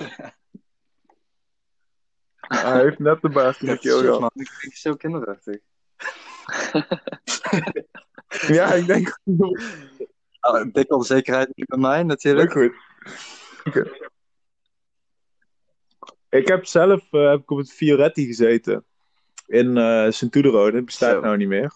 [2.38, 4.20] Hij heeft net de baas in de keel Shit, gehad.
[4.20, 5.56] man, ik ben zo kinderachtig.
[8.46, 9.18] Ja, ik denk
[10.40, 12.52] Ah, dikke onzekerheid bij mij, natuurlijk.
[12.52, 12.72] goed.
[13.64, 14.07] Oké.
[16.28, 18.84] Ik heb zelf eh, heb ik op het Fioretti gezeten.
[19.46, 20.72] In eh Sint-Oederode.
[20.72, 21.20] Dat bestaat Zo.
[21.20, 21.72] nou niet meer.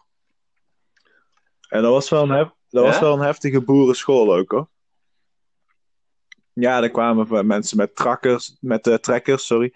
[1.69, 2.88] En dat was wel een, hef- dat Ja?
[2.91, 4.69] was wel een heftige boerenschool ook hoor.
[6.53, 9.75] Ja, daar kwamen mensen met trakkers, met eh, trekkers, sorry.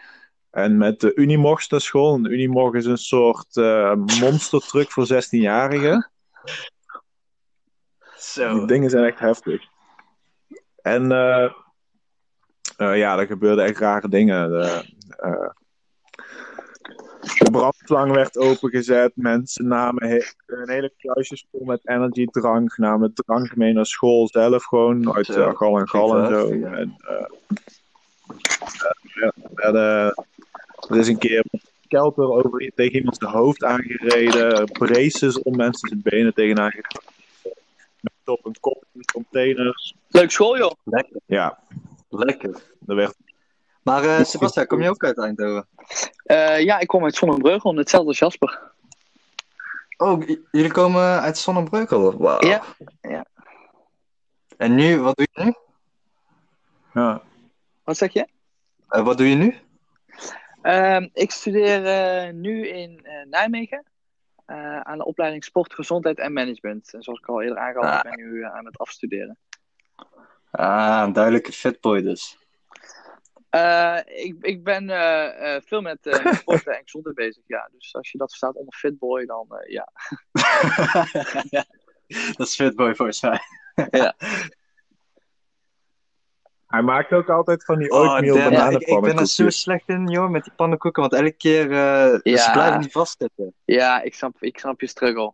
[0.50, 2.14] En met de Unimogs naar school.
[2.14, 6.10] En de Unimog is een soort eh monstertruck voor 16-jarigen.
[8.18, 8.58] Zo.
[8.58, 9.62] Die dingen zijn echt heftig.
[10.82, 11.12] En
[12.76, 14.48] eh, ja, er gebeurden echt rare dingen.
[14.50, 14.84] De,
[15.18, 15.48] eh,
[17.38, 19.12] de brandslang werd opengezet.
[19.14, 22.76] Mensen namen he- een hele kluisjes vol met energiedrank.
[22.76, 25.14] Namen drank mee naar school zelf gewoon.
[25.14, 26.50] Uit eh, gal en gal en zo.
[26.50, 26.96] En,
[30.88, 34.64] er is een keer een kelter over tegen iemand zijn hoofd aangereden.
[34.72, 37.02] Braces om mensen zijn benen tegenaan gegaan.
[38.00, 39.94] Met op een kop in containers.
[40.08, 40.72] Leuk school, joh.
[40.82, 41.20] Lekker.
[41.26, 41.58] Ja,
[42.24, 42.62] Lekker.
[42.86, 43.16] er werd
[43.82, 45.66] Maar eh Sebastian, kom je ook uit Eindhoven?
[46.24, 48.60] Eh, ja, ik kom uit Zonnebreugel, hetzelfde als Jasper.
[49.96, 52.16] Oh, jullie komen uit Zonnebreugel?
[52.18, 52.40] Wauw.
[52.46, 52.62] Ja,
[53.00, 53.24] ja.
[54.56, 55.54] En nu, wat doe je nu?
[56.92, 57.22] ja.
[57.84, 58.26] Wat zeg je?
[58.88, 59.56] Eh, wat doe je nu?
[60.62, 63.84] Ehm, ik studeer eh, nu in eh, Nijmegen
[64.46, 66.94] eh, aan de opleiding Sport, Gezondheid en Management.
[66.94, 67.96] En zoals ik al eerder aangaf, Ah.
[67.96, 69.38] ik ben nu eh, aan het afstuderen.
[70.56, 72.38] Ah, een duidelijke fitboy dus.
[73.50, 77.68] Eh, ik, ik ben eh, eh, veel met eh, sport en gezondheid bezig, ja.
[77.72, 79.92] Dus als je dat verstaat onder fitboy, dan eh, ja.
[82.36, 83.40] dat is fitboy volgens mij.
[86.66, 89.50] Hij maakt ook altijd van die Oh, oatmeal damn, ja, ik, ik ben er zo
[89.50, 91.02] slecht in, joh, met die pannenkoeken.
[91.02, 92.36] Want elke keer, eh Ja.
[92.38, 93.54] ze blijven niet vastzitten.
[93.64, 95.32] Ja, ik snap, ik snap je struggle.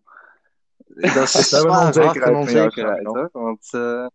[0.86, 3.28] Dat is een onzekerheid jou, onzekerheid, hoor.
[3.32, 4.06] Want, eh,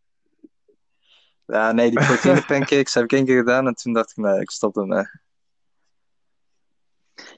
[1.48, 3.68] ja, nee, die proteïne pancakes heb ik één keer gedaan.
[3.68, 5.06] En toen dacht ik, nee, ik stop ermee.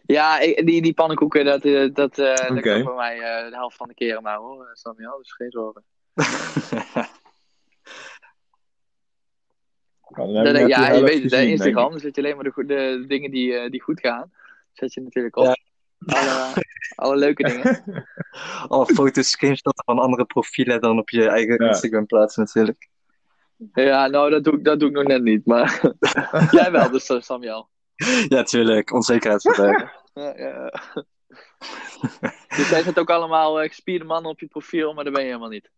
[0.06, 3.78] Ja, ik- die, die pannenkoeken, dat, eh, dat, eh dat bij mij eh, de helft
[3.78, 5.18] van de keren maar hoor, Samuel.
[5.18, 5.84] Dus geen zorgen.
[10.16, 13.06] Ja, net ja, je weet het, gezien, Instagram, dan zet je alleen maar de, de
[13.08, 14.32] dingen die, eh, die goed gaan.
[14.74, 15.46] Zet je natuurlijk op.
[15.46, 15.56] Ja.
[16.06, 16.54] Alle,
[16.96, 17.84] alle leuke dingen.
[18.68, 21.68] Alle foto's, screenshots van andere profielen dan op je eigen Ja.
[21.68, 22.90] Instagram plaatsen natuurlijk.
[23.74, 25.46] Ja, nou, dat doe, ik- dat doe ik nog net niet.
[25.46, 25.82] Maar
[26.52, 27.70] jij wel, dus eh, Samuel.
[28.28, 28.94] Ja, tuurlijk.
[28.94, 29.92] Onzekerheid verbergen.
[30.14, 30.72] Ja, ja.
[32.58, 35.28] dus jij zet ook allemaal eh, gespierde mannen op je profiel, maar dat ben je
[35.28, 35.72] helemaal niet.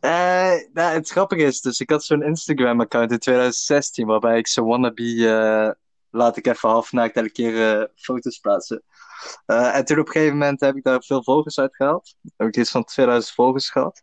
[0.00, 4.64] Eh, nou, het grappige is, dus ik had zo'n Instagram-account in 2016, waarbij ik zo
[4.64, 5.70] wannabe, eh
[6.10, 8.82] laat ik even half naakt elke keer foto's plaatsen.
[9.46, 12.14] En toen op een gegeven moment heb ik daar veel volgers uit gehaald.
[12.36, 14.02] Heb ik iets van 2000 volgers gehad.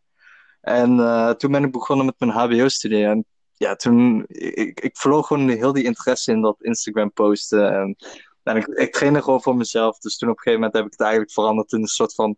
[0.70, 3.06] En eh, toen ben ik begonnen met mijn HBO-studie.
[3.06, 7.74] En ja, toen, ik, ik verloor gewoon heel die interesse in dat Instagram posten.
[7.74, 7.96] En,
[8.44, 10.00] en ik, ik trainde gewoon voor mezelf.
[10.00, 12.38] Dus toen op een gegeven moment heb ik het eigenlijk veranderd in een soort van,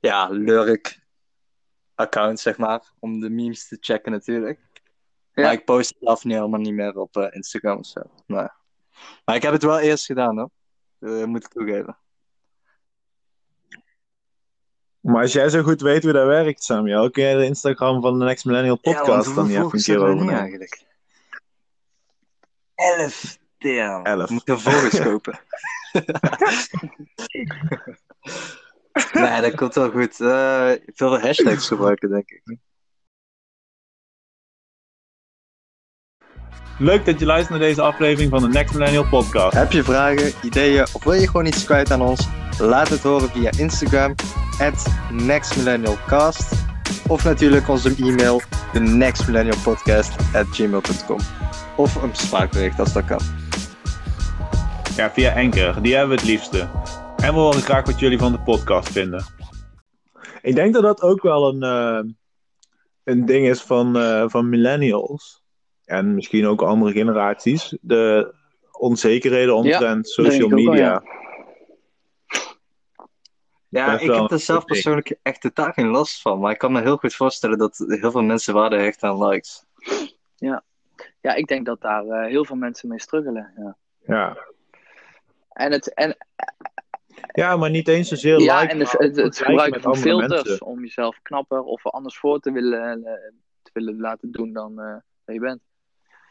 [0.00, 1.00] ja, lurk
[1.94, 2.92] account, zeg maar.
[2.98, 4.60] Om de memes te checken natuurlijk.
[5.32, 5.42] Ja.
[5.42, 8.00] Maar ik post zelf nu helemaal niet meer op eh, Instagram of zo.
[8.26, 8.48] Nee.
[9.24, 10.50] Maar ik heb het wel eerst gedaan, hoor.
[10.98, 11.96] Eh, moet ik toegeven.
[15.02, 18.18] Maar als jij zo goed weet hoe dat werkt, Samuel, kun jij de Instagram van
[18.18, 20.34] de Next Millennial Podcast dan niet even een keer overnemen?
[20.34, 20.84] eigenlijk?
[22.74, 23.38] Elf.
[23.58, 24.04] Damn.
[24.04, 24.30] Elf.
[24.30, 25.40] Moet volgers kopen.
[29.12, 30.20] nee, dat komt wel goed.
[30.20, 32.56] Eh, veel hashtags gebruiken, denk ik.
[36.78, 39.56] Leuk dat je luistert naar deze aflevering van de Next Millennial Podcast.
[39.56, 42.41] Heb je vragen, ideeën of wil je gewoon iets kwijt aan ons?
[42.62, 44.14] Laat het horen via Instagram,
[44.60, 46.64] at nextmillennialcast.
[47.08, 48.40] Of natuurlijk onze e-mail,
[48.72, 51.18] de nextmillennialpodcast at gmail.com.
[51.76, 53.20] Of een spraakbericht als dat kan.
[54.96, 55.82] Ja, via Anchor.
[55.82, 56.68] Die hebben we het liefste.
[57.16, 59.24] En we horen graag wat jullie van de podcast vinden.
[60.42, 62.12] Ik denk dat dat ook wel een, eh,
[63.04, 65.42] een ding is van, eh, van millennials.
[65.84, 67.76] En misschien ook andere generaties.
[67.80, 68.34] De
[68.78, 70.74] onzekerheden omtrent social media.
[70.74, 71.02] ja.
[73.72, 76.40] Ja, ik heb er zelf persoonlijk echt totaal geen last van.
[76.40, 79.64] Maar ik kan me heel goed voorstellen dat heel veel mensen waarde hechten aan likes.
[81.20, 83.52] Ja, ik denk dat daar eh, heel veel mensen mee struggelen.
[83.56, 83.76] Ja.
[84.06, 84.36] Ja.
[85.52, 86.16] En, het, en,
[87.32, 90.66] ja, maar niet eens zozeer ja, like, en het, het, gebruiken van filters mensen.
[90.66, 93.12] om jezelf knapper of anders voor te willen, eh,
[93.62, 95.60] te willen laten doen dan eh, dat je bent.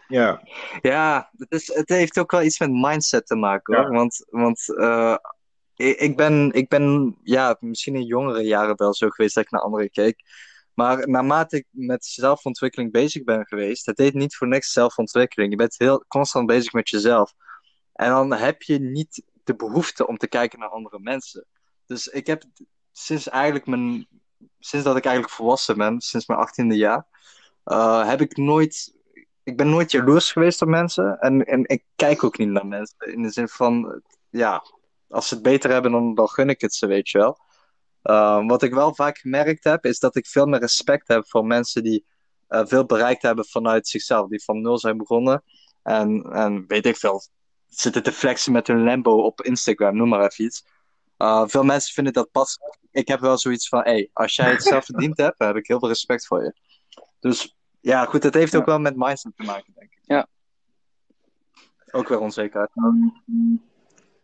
[0.07, 0.41] Ja,
[0.81, 3.91] Ja, het, is, het heeft ook wel iets met mindset te maken hoor.
[3.91, 3.97] Ja.
[3.97, 5.15] Want, want eh,
[5.81, 9.61] ik, ben, ik ben ja, misschien in jongere jaren wel zo geweest dat ik naar
[9.61, 10.23] anderen keek.
[10.73, 15.51] Maar naarmate ik met zelfontwikkeling bezig ben geweest, het deed niet voor niks zelfontwikkeling.
[15.51, 17.33] Je bent heel constant bezig met jezelf.
[17.93, 21.45] En dan heb je niet de behoefte om te kijken naar andere mensen.
[21.85, 22.43] Dus ik heb
[22.91, 24.07] sinds eigenlijk mijn,
[24.59, 27.05] sinds dat ik eigenlijk volwassen ben, sinds mijn achttiende jaar,
[27.63, 28.93] eh, heb ik nooit
[29.43, 31.19] ik ben nooit jaloers geweest op mensen.
[31.19, 33.13] En, en ik kijk ook niet naar mensen.
[33.13, 34.63] In de zin van, ja,
[35.11, 37.37] als ze het beter hebben, dan, dan gun ik het ze, weet je wel.
[38.03, 41.45] Uh, wat ik wel vaak gemerkt heb, is dat ik veel meer respect heb voor
[41.45, 42.05] mensen die
[42.49, 44.29] uh, veel bereikt hebben vanuit zichzelf.
[44.29, 45.43] Die van nul zijn begonnen.
[45.83, 47.21] En, en weet ik veel,
[47.67, 50.65] zitten te flexen met hun Lambo op Instagram, noem maar even iets.
[51.17, 52.57] Uh, veel mensen vinden dat pas.
[52.91, 55.57] Ik heb wel zoiets van, hé, hey, als jij het zelf verdiend hebt, dan heb
[55.57, 56.55] ik heel veel respect voor je.
[57.19, 59.99] Dus ja, goed, het heeft ook wel met mindset te maken, denk ik.
[60.03, 60.27] Ja.
[61.91, 62.71] Ook weer onzekerheid.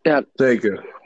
[0.00, 0.96] Ja, zeker.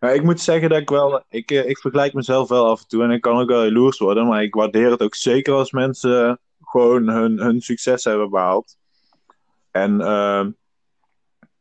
[0.00, 3.02] Ik moet zeggen dat ik wel, ik, eh, ik vergelijk mezelf wel af en toe
[3.02, 6.40] en ik kan ook wel jaloers worden, maar ik waardeer het ook zeker als mensen
[6.60, 8.76] gewoon hun, hun succes hebben behaald.
[9.70, 10.46] En uh,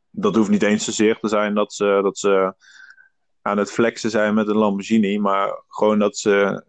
[0.09, 2.53] dat hoeft niet eens zozeer te zijn dat ze, dat ze
[3.41, 6.63] aan het flexen zijn met een Lamborghini, maar gewoon dat ze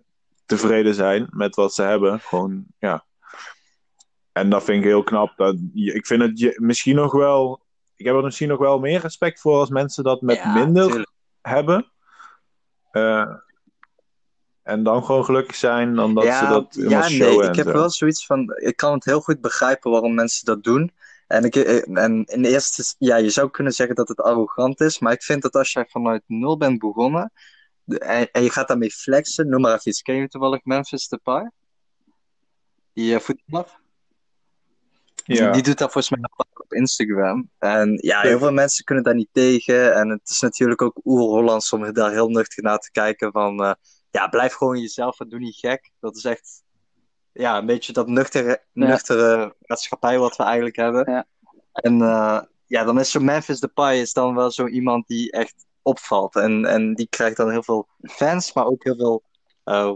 [0.46, 2.20] tevreden zijn met wat ze hebben.
[2.20, 3.04] Gewoon, ja.
[4.32, 5.36] En dat vind ik heel knap.
[5.36, 7.60] Dat, ik vind het misschien nog wel,
[8.02, 10.86] ik heb er misschien nog wel meer respect voor als mensen dat met Ja, minder
[10.86, 11.10] tuurlijk.
[11.40, 11.92] hebben.
[12.90, 13.34] Eh,
[14.62, 17.72] en dan gewoon gelukkig zijn dan dat ze dat ja, showen nee, ik heb zo.
[17.72, 20.92] wel zoiets van, ik kan het heel goed begrijpen waarom mensen dat doen.
[21.26, 24.98] En, ik, eh, en in eerste, ja, je zou kunnen zeggen dat het arrogant is,
[24.98, 27.32] maar ik vind dat als jij vanuit nul bent begonnen
[27.86, 30.02] en, en je gaat daarmee flexen, noem maar even iets.
[30.02, 31.50] Ken je toevallig Memphis Depay?
[32.92, 33.80] Die uh, voetballer?
[35.36, 35.52] Ja.
[35.52, 37.50] Die doet dat volgens mij nog op Instagram.
[37.58, 39.94] En ja, heel veel mensen kunnen daar niet tegen.
[39.94, 43.64] En het is natuurlijk ook oer-Hollands om daar heel nuchter naar te kijken van...
[43.64, 43.72] eh,
[44.10, 45.90] ja, blijf gewoon jezelf en doe niet gek.
[46.00, 46.62] Dat is echt...
[47.32, 48.86] Ja, een beetje dat nuchtere, Ja.
[48.86, 51.12] nuchtere maatschappij wat we eigenlijk hebben.
[51.12, 51.26] Ja.
[51.72, 55.66] En eh, ja, dan is zo Memphis Depay is dan wel zo iemand die echt
[55.82, 56.36] opvalt.
[56.36, 59.22] En, en die krijgt dan heel veel fans, maar ook heel veel...
[59.64, 59.92] eh,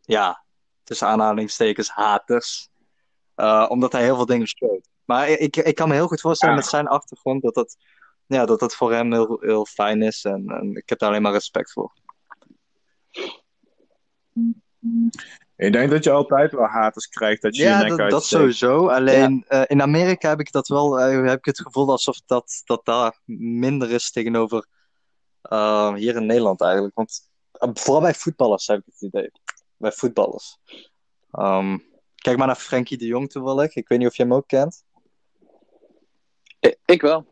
[0.00, 0.44] ja,
[0.84, 2.69] tussen aanhalingstekens haters.
[3.40, 4.88] Uh, omdat hij heel veel dingen showt.
[5.04, 6.60] Maar ik, ik kan me heel goed voorstellen Ja.
[6.60, 7.76] met zijn achtergrond dat dat,
[8.26, 10.24] ja, dat, dat voor hem heel, heel fijn is.
[10.24, 11.92] En, en ik heb daar alleen maar respect voor.
[15.56, 18.24] Ik denk dat je altijd wel haters krijgt dat je je Ja, nek dat, dat
[18.24, 18.88] sowieso.
[18.88, 22.62] Alleen eh, in Amerika heb ik dat wel, eh, heb ik het gevoel alsof dat,
[22.64, 24.66] dat daar minder is tegenover
[25.42, 26.94] eh, hier in Nederland eigenlijk.
[26.94, 29.30] Want eh, vooral bij voetballers heb ik het idee.
[29.76, 30.58] Bij voetballers.
[31.30, 31.78] Ehm,
[32.20, 33.74] kijk maar naar Frenkie de Jong toevallig.
[33.74, 34.84] Ik weet niet of je hem ook kent.
[36.60, 37.26] ik, ik wel.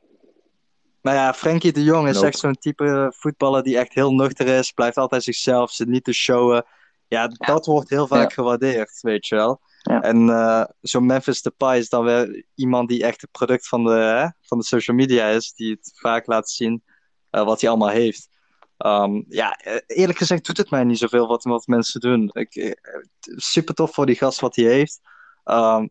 [1.03, 2.27] Nou ja, Frenkie de Jong is Nope.
[2.27, 6.13] echt zo'n type voetballer die echt heel nuchter is, blijft altijd zichzelf, zit niet te
[6.13, 6.65] showen.
[7.09, 8.35] Ja, dat wordt heel vaak Ja.
[8.35, 9.61] gewaardeerd, weet je wel.
[9.83, 10.03] Ja.
[10.03, 13.91] En eh zo'n Memphis Depay is dan weer iemand die echt het product van de,
[13.91, 16.83] hè, van de social media is, die het vaak laat zien
[17.31, 18.29] eh, wat hij allemaal heeft.
[18.79, 22.31] Ehm, ja, eh, eerlijk gezegd doet het mij niet zoveel wat, wat mensen doen.
[22.33, 22.73] Ik, eh,
[23.21, 25.01] super tof voor die gast wat hij heeft.
[25.45, 25.87] Ehm,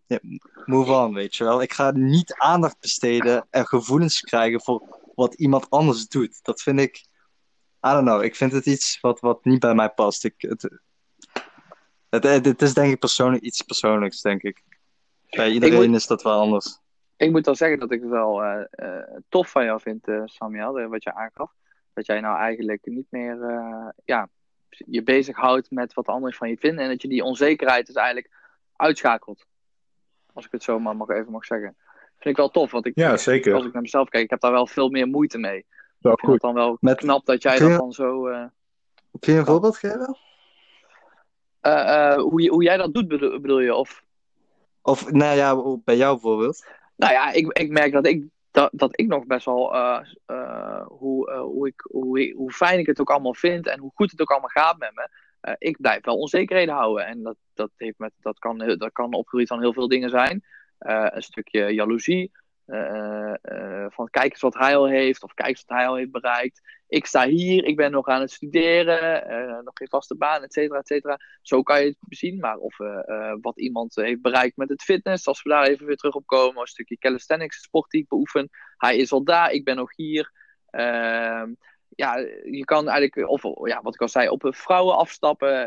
[0.66, 1.62] move on, weet je wel.
[1.62, 6.40] Ik ga niet aandacht besteden en gevoelens krijgen voor wat iemand anders doet.
[6.44, 6.98] Dat vind ik,
[7.88, 10.24] I don't know, ik vind het iets wat, wat niet bij mij past.
[10.24, 10.62] Ik, het,
[12.10, 14.64] het, het, het is denk ik persoonlijk iets persoonlijks, denk ik.
[15.30, 16.80] Bij iedereen moet- is dat wel anders.
[17.18, 21.04] Ik moet wel zeggen dat ik het wel eh, tof van jou vind, Samuel, wat
[21.04, 21.52] je aangaf.
[21.98, 24.30] Dat jij nou eigenlijk niet meer eh, ja,
[24.70, 26.84] je bezighoudt met wat anderen van je vinden.
[26.84, 28.34] En dat je die onzekerheid dus eigenlijk
[28.76, 29.46] uitschakelt.
[30.34, 31.76] Als ik het zo maar mag, even mag zeggen.
[32.18, 33.54] Vind ik wel tof, want ik, Ja, zeker.
[33.54, 35.66] als ik naar mezelf kijk, ik heb daar wel veel meer moeite mee.
[35.98, 36.32] Wel Ik vind goed.
[36.32, 38.28] het dan wel Met- knap dat jij dat je- dan zo...
[38.28, 38.46] eh,
[39.20, 40.18] Kun je een voorbeeld geven?
[41.62, 43.76] eh, hoe, je- hoe jij dat doet, bedoel, bedoel je?
[43.76, 44.04] Of,
[44.82, 46.66] Of, nou ja, bij jou bijvoorbeeld.
[46.96, 48.26] nou ja, ik, ik merk dat ik
[48.58, 52.80] dat, dat ik nog best wel uh, uh, hoe, uh, hoe, ik, hoe, hoe fijn
[52.80, 55.08] ik het ook allemaal vind en hoe goed het ook allemaal gaat met me.
[55.58, 57.06] ik blijf wel onzekerheden houden.
[57.06, 60.10] En dat, dat, heeft met, dat, kan, dat kan op gebied van heel veel dingen
[60.10, 60.44] zijn.
[60.78, 62.32] een stukje jaloezie.
[63.90, 66.62] Van kijk eens wat hij al heeft, of kijk eens wat hij al heeft bereikt
[66.88, 70.80] ik sta hier, ik ben nog aan het studeren, nog geen vaste baan, et cetera,
[70.80, 71.20] et cetera.
[71.42, 72.78] Zo kan je het zien, maar of
[73.42, 76.62] wat iemand heeft bereikt met het fitness, als we daar even weer terug op komen,
[76.62, 80.32] een stukje calisthenics, sport die ik beoefen, hij is al daar, ik ben nog hier.
[80.70, 81.54] Ehm,
[81.90, 85.66] ja, je kan eigenlijk, of ja, wat ik al zei, op vrouwen afstappen,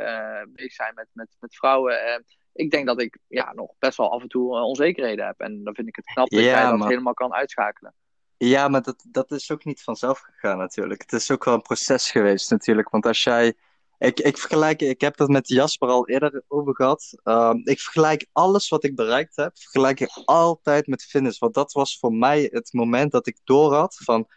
[0.52, 2.24] bezig zijn met, met, met vrouwen.
[2.60, 5.40] Ik denk dat ik ja, nog best wel af en toe onzekerheden heb.
[5.40, 7.94] En dan vind ik het knap dat jij dat helemaal kan uitschakelen.
[8.36, 11.00] Ja, maar dat, dat is ook niet vanzelf gegaan natuurlijk.
[11.00, 12.90] Het is ook wel een proces geweest natuurlijk.
[12.90, 13.54] Want als jij.
[13.98, 17.12] Ik, ik vergelijk, ik heb dat met Jasper al eerder over gehad.
[17.22, 21.38] Ehm, ik vergelijk alles wat ik bereikt heb, vergelijk ik altijd met fitness.
[21.38, 24.28] Want dat was voor mij het moment dat ik door had van,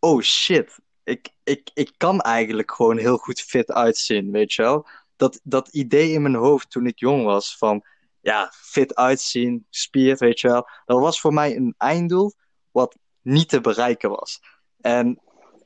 [0.00, 4.86] oh shit, ik, ik, ik kan eigenlijk gewoon heel goed fit uitzien, weet je wel.
[5.20, 7.84] Dat, dat idee in mijn hoofd toen ik jong was van,
[8.20, 10.68] ja, fit uitzien, spier, weet je wel.
[10.84, 12.32] Dat was voor mij een einddoel
[12.70, 14.40] wat niet te bereiken was.
[14.80, 15.20] En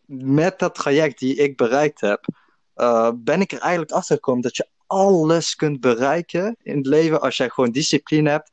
[0.06, 2.26] met dat traject die ik bereikt heb,
[2.76, 7.20] uh, ben ik er eigenlijk achter gekomen dat je alles kunt bereiken in het leven
[7.20, 8.50] als jij gewoon discipline hebt,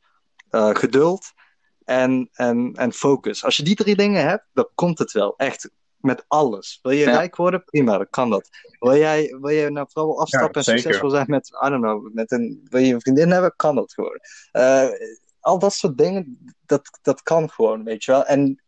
[0.50, 1.32] uh, geduld
[1.84, 3.44] en, en, en focus.
[3.44, 5.34] Als je die drie dingen hebt, dan komt het wel.
[5.36, 5.70] Echt
[6.02, 6.78] met alles.
[6.82, 7.64] Wil je rijk worden?
[7.64, 8.48] Prima, dan kan dat.
[8.78, 12.32] Wil jij, wil je nou vooral afstappen en succesvol zijn met, I don't know, met
[12.32, 13.56] een, wil je een vriendin hebben?
[13.56, 14.18] Kan dat gewoon.
[14.52, 14.88] Uh,
[15.40, 18.24] al dat soort dingen, dat, dat kan gewoon, weet je wel.
[18.24, 18.62] En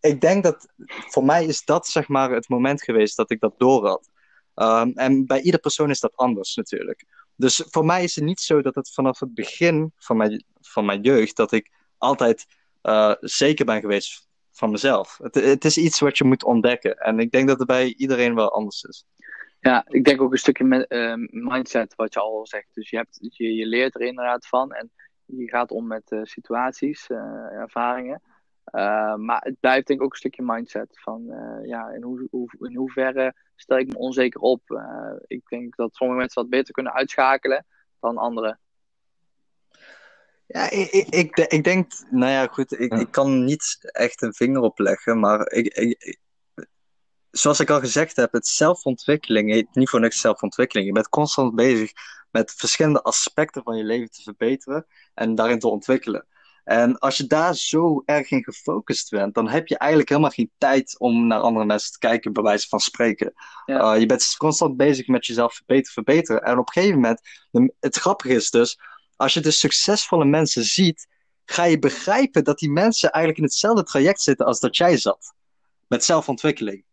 [0.00, 0.68] ik denk dat
[1.08, 4.08] voor mij is dat zeg maar het moment geweest dat ik dat door had.
[4.54, 7.04] Um, en bij ieder persoon is dat anders natuurlijk.
[7.36, 10.84] Dus voor mij is het niet zo dat het vanaf het begin van mijn, van
[10.84, 12.46] mijn jeugd, dat ik altijd
[12.82, 14.27] uh, zeker ben geweest
[14.58, 15.18] van mezelf.
[15.22, 16.96] Het, het, is iets wat je moet ontdekken.
[16.96, 19.04] En ik denk dat het bij iedereen wel anders is.
[19.60, 22.74] Ja, ik denk ook een stukje met, uh, mindset, wat je al zegt.
[22.74, 24.90] Dus je, hebt, je, je leert er inderdaad van en
[25.24, 27.08] je gaat om met uh, situaties,
[27.50, 28.22] ervaringen.
[28.74, 31.00] Uh, maar het blijft denk ik ook een stukje mindset.
[31.00, 31.24] Van
[31.62, 34.62] ja, in, hoe, hoe, in hoeverre stel ik me onzeker op.
[35.26, 37.66] Ik denk dat sommige mensen wat beter kunnen uitschakelen
[38.00, 38.58] dan anderen.
[40.48, 44.62] Ja, ik, ik, ik, denk, nou ja, goed, ik, ik kan niet echt een vinger
[44.62, 46.18] opleggen, maar ik, ik,
[47.30, 50.86] zoals ik al gezegd heb, het zelfontwikkeling heet niet voor niks zelfontwikkeling.
[50.86, 51.92] Je bent constant bezig
[52.30, 56.26] met verschillende aspecten van je leven te verbeteren en daarin te ontwikkelen.
[56.64, 60.50] En als je daar zo erg in gefocust bent, dan heb je eigenlijk helemaal geen
[60.58, 63.32] tijd om naar andere mensen te kijken, bij wijze van spreken.
[63.66, 66.42] Uh, je bent constant bezig met jezelf verbeteren, verbeteren.
[66.42, 67.20] En op een gegeven moment,
[67.80, 68.78] het grappige is dus,
[69.18, 71.06] als je de succesvolle mensen ziet,
[71.44, 75.34] ga je begrijpen dat die mensen eigenlijk in hetzelfde traject zitten als dat jij zat.
[75.86, 76.84] Met zelfontwikkeling.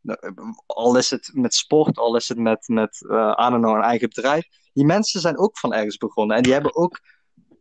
[0.65, 4.07] Al is het met sport, al is het met, met uh, don't know, een eigen
[4.07, 4.47] bedrijf.
[4.73, 6.37] Die mensen zijn ook van ergens begonnen.
[6.37, 6.99] En die hebben ook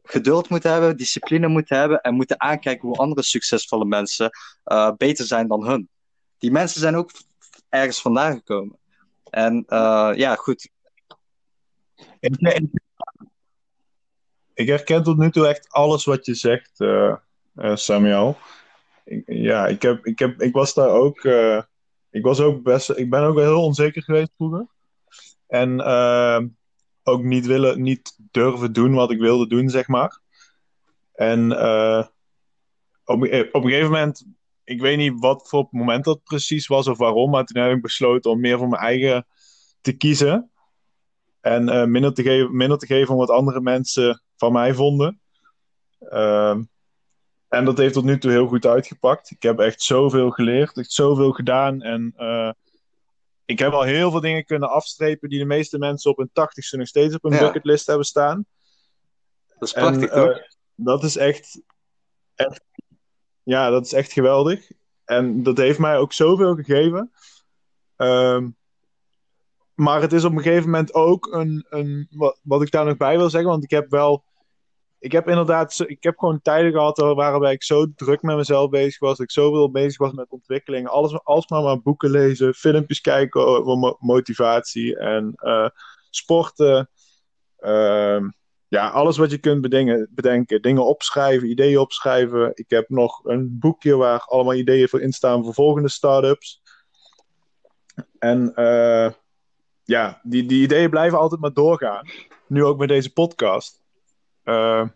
[0.03, 4.31] geduld moeten hebben, discipline moeten hebben en moeten aankijken hoe andere succesvolle mensen
[4.65, 5.89] uh, beter zijn dan hun.
[6.39, 7.11] Die mensen zijn ook
[7.69, 8.79] ergens vandaan gekomen.
[9.31, 10.69] En uh, ja, goed.
[14.55, 17.17] Ik, herken tot nu toe echt alles wat je zegt, uh,
[17.75, 18.37] Samuel.
[19.05, 21.25] Ik, ja, ik, heb, ik, heb, ik was daar ook.
[22.11, 22.91] ik was ook best.
[22.91, 24.67] Ik ben ook heel onzeker geweest vroeger.
[25.47, 25.83] En
[27.03, 30.21] ook niet willen, niet durven doen wat ik wilde doen, zeg maar.
[31.15, 31.53] En
[33.05, 34.27] op, op een gegeven moment,
[34.65, 37.83] ik weet niet wat voor moment dat precies was of waarom, maar toen heb ik
[37.83, 39.27] besloten om meer voor mijn eigen
[39.81, 40.51] te kiezen.
[41.41, 45.21] En minder, te geven, minder te geven om wat andere mensen van mij vonden.
[46.01, 46.59] Uh,
[47.49, 49.31] en dat heeft tot nu toe heel goed uitgepakt.
[49.31, 51.83] Ik heb echt zoveel geleerd, echt zoveel gedaan.
[51.83, 52.53] En uh,
[53.45, 56.77] ik heb al heel veel dingen kunnen afstrepen die de meeste mensen op hun tachtigste
[56.77, 58.47] nog steeds op hun bucketlist hebben staan.
[59.59, 60.37] Dat is prachtig, en, uh,
[60.75, 61.63] Dat is echt,
[62.35, 62.65] echt,
[63.43, 64.71] ja, dat is echt geweldig.
[65.05, 67.13] En dat heeft mij ook zoveel gegeven.
[67.97, 68.57] Um,
[69.75, 72.97] maar het is op een gegeven moment ook een, een wat, wat ik daar nog
[72.97, 74.25] bij wil zeggen, want ik heb wel
[75.05, 78.99] ik heb inderdaad, ik heb gewoon tijden gehad waarbij ik zo druk met mezelf bezig
[78.99, 79.19] was.
[79.19, 80.89] Ik zoveel bezig was met ontwikkeling.
[80.89, 85.69] Alles, alsmaar maar boeken lezen, filmpjes kijken over motivatie en uh,
[86.11, 86.91] sporten.
[87.61, 88.21] Uh,
[88.69, 90.63] ja, alles wat je kunt bedenken, bedenken.
[90.63, 92.51] Dingen opschrijven, ideeën opschrijven.
[92.55, 96.63] Ik heb nog een boekje waar allemaal ideeën voor in staan voor volgende start-ups.
[98.19, 99.11] En uh,
[99.85, 102.09] ja, die, die ideeën blijven altijd maar doorgaan.
[102.47, 103.83] Nu ook met deze podcast.
[104.45, 104.89] Uh,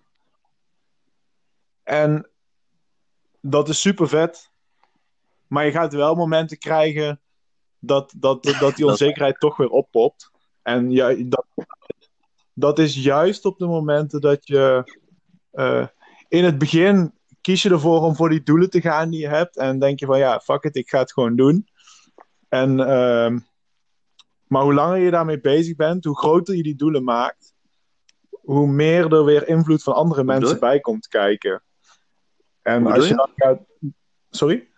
[1.82, 2.28] en
[3.40, 4.50] dat is super vet.
[5.46, 7.20] Maar je gaat wel momenten krijgen
[7.78, 10.30] dat, dat, dat die onzekerheid toch weer oppopt.
[10.62, 11.46] En ja, dat,
[12.52, 14.92] dat is juist op de momenten dat je
[15.50, 15.86] eh,
[16.28, 19.56] in het begin kies je ervoor om voor die doelen te gaan die je hebt.
[19.56, 21.66] En denk je van ja, fuck it, ik ga het gewoon doen.
[22.48, 23.38] En, ehm,
[24.48, 27.54] maar hoe langer je daarmee bezig bent, hoe groter je die doelen maakt,
[28.30, 31.62] hoe meer er weer invloed van andere mensen bij komt kijken.
[32.62, 33.60] En als je dan gaat.
[34.30, 34.68] Sorry?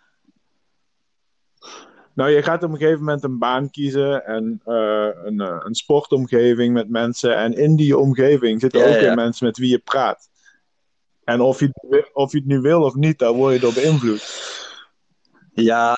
[2.13, 5.75] Nou, je gaat op een gegeven moment een baan kiezen en uh, een, uh, een
[5.75, 7.35] sportomgeving met mensen.
[7.35, 10.29] En in die omgeving zitten ook weer mensen met wie je praat.
[11.23, 14.49] En of je, of je het nu wil of niet, daar word je door beïnvloed.
[15.53, 15.97] Ja.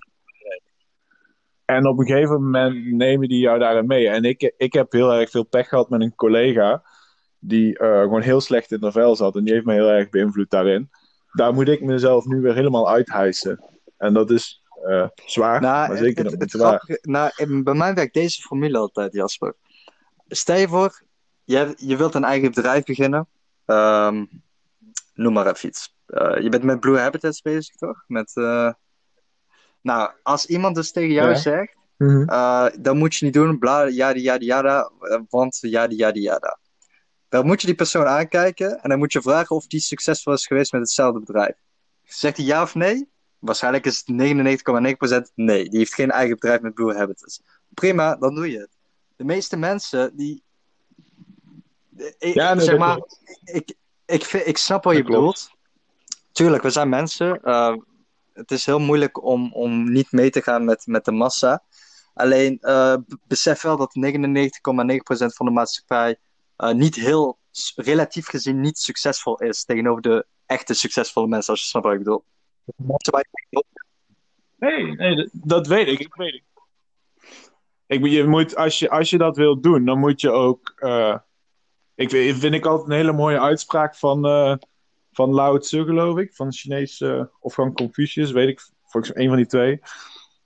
[1.76, 4.09] En op een gegeven moment nemen die jou daarin mee.
[4.09, 6.84] En ik, ik heb heel erg veel pech gehad met een collega
[7.39, 9.36] die uh, gewoon heel slecht in de vel zat.
[9.36, 10.89] En die heeft me heel erg beïnvloed daarin.
[11.32, 13.63] Daar moet ik mezelf nu weer helemaal uithijsen.
[13.97, 16.99] En dat is uh, zwaar, nou, maar zeker het, niet zwaar.
[17.01, 19.55] Nou, bij mij werkt deze formule altijd, Jasper.
[20.28, 21.01] Stel je voor,
[21.43, 23.28] je, je wilt een eigen bedrijf beginnen.
[23.65, 24.30] Um,
[25.13, 25.95] noem maar even iets.
[26.07, 28.03] Uh, je bent met Blue Habitats bezig, toch?
[28.07, 28.71] Met, uh...
[29.84, 31.36] Nou, als iemand dus tegen jou Ja.
[31.36, 32.29] zegt, Mm -hmm.
[32.29, 34.91] uh, dat moet je niet doen, bla, yada, yada, yada,
[35.29, 36.59] want yada, yada, yada.
[37.29, 40.47] Dan moet je die persoon aankijken en dan moet je vragen of die succesvol is
[40.47, 41.55] geweest met hetzelfde bedrijf.
[42.03, 43.09] Zegt hij ja of nee?
[43.39, 45.69] Waarschijnlijk is het 99,9% nee.
[45.69, 47.41] Die heeft geen eigen bedrijf met Blue Habitats.
[47.73, 48.69] Prima, dan doe je het.
[49.15, 50.43] De meeste mensen die.
[52.19, 52.97] Ik, Ja, nee, zeg maar,
[53.43, 53.73] ik,
[54.05, 55.15] ik, ik snap wat je klopt.
[55.17, 55.51] bedoelt.
[56.31, 57.43] Tuurlijk, we zijn mensen.
[57.43, 57.75] eh,
[58.34, 61.63] het is heel moeilijk om, om niet mee te gaan met, met de massa.
[62.13, 62.95] Alleen eh,
[63.27, 66.17] besef wel dat 99,9% van de maatschappij
[66.55, 67.38] eh, niet heel,
[67.75, 71.99] relatief gezien, niet succesvol is tegenover de echte succesvolle mensen, als je snapt wat ik
[72.03, 72.23] bedoel.
[74.57, 75.99] Nee, nee, dat- dat weet ik.
[75.99, 76.43] Ik weet ik.
[77.88, 80.73] ik je moet, als, je, als je dat wilt doen, dan moet je ook.
[80.75, 81.17] eh,
[81.95, 84.25] ik vind ik altijd een hele mooie uitspraak van,
[85.14, 86.34] van Lao Tzu, geloof ik.
[86.34, 88.61] Van Chinees eh, of van Confucius, weet ik.
[88.86, 89.82] Volgens mij een van die twee.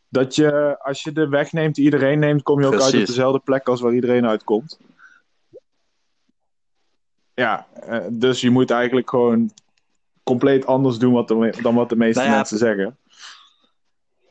[0.10, 3.06] Dat je, als je de weg neemt die iedereen neemt, kom je ook uit op
[3.06, 4.80] dezelfde plek als waar iedereen uitkomt.
[7.34, 9.52] Ja, eh, dus je moet eigenlijk gewoon
[10.24, 12.98] compleet anders doen wat de dan wat de meeste Nou ja, mensen zeggen.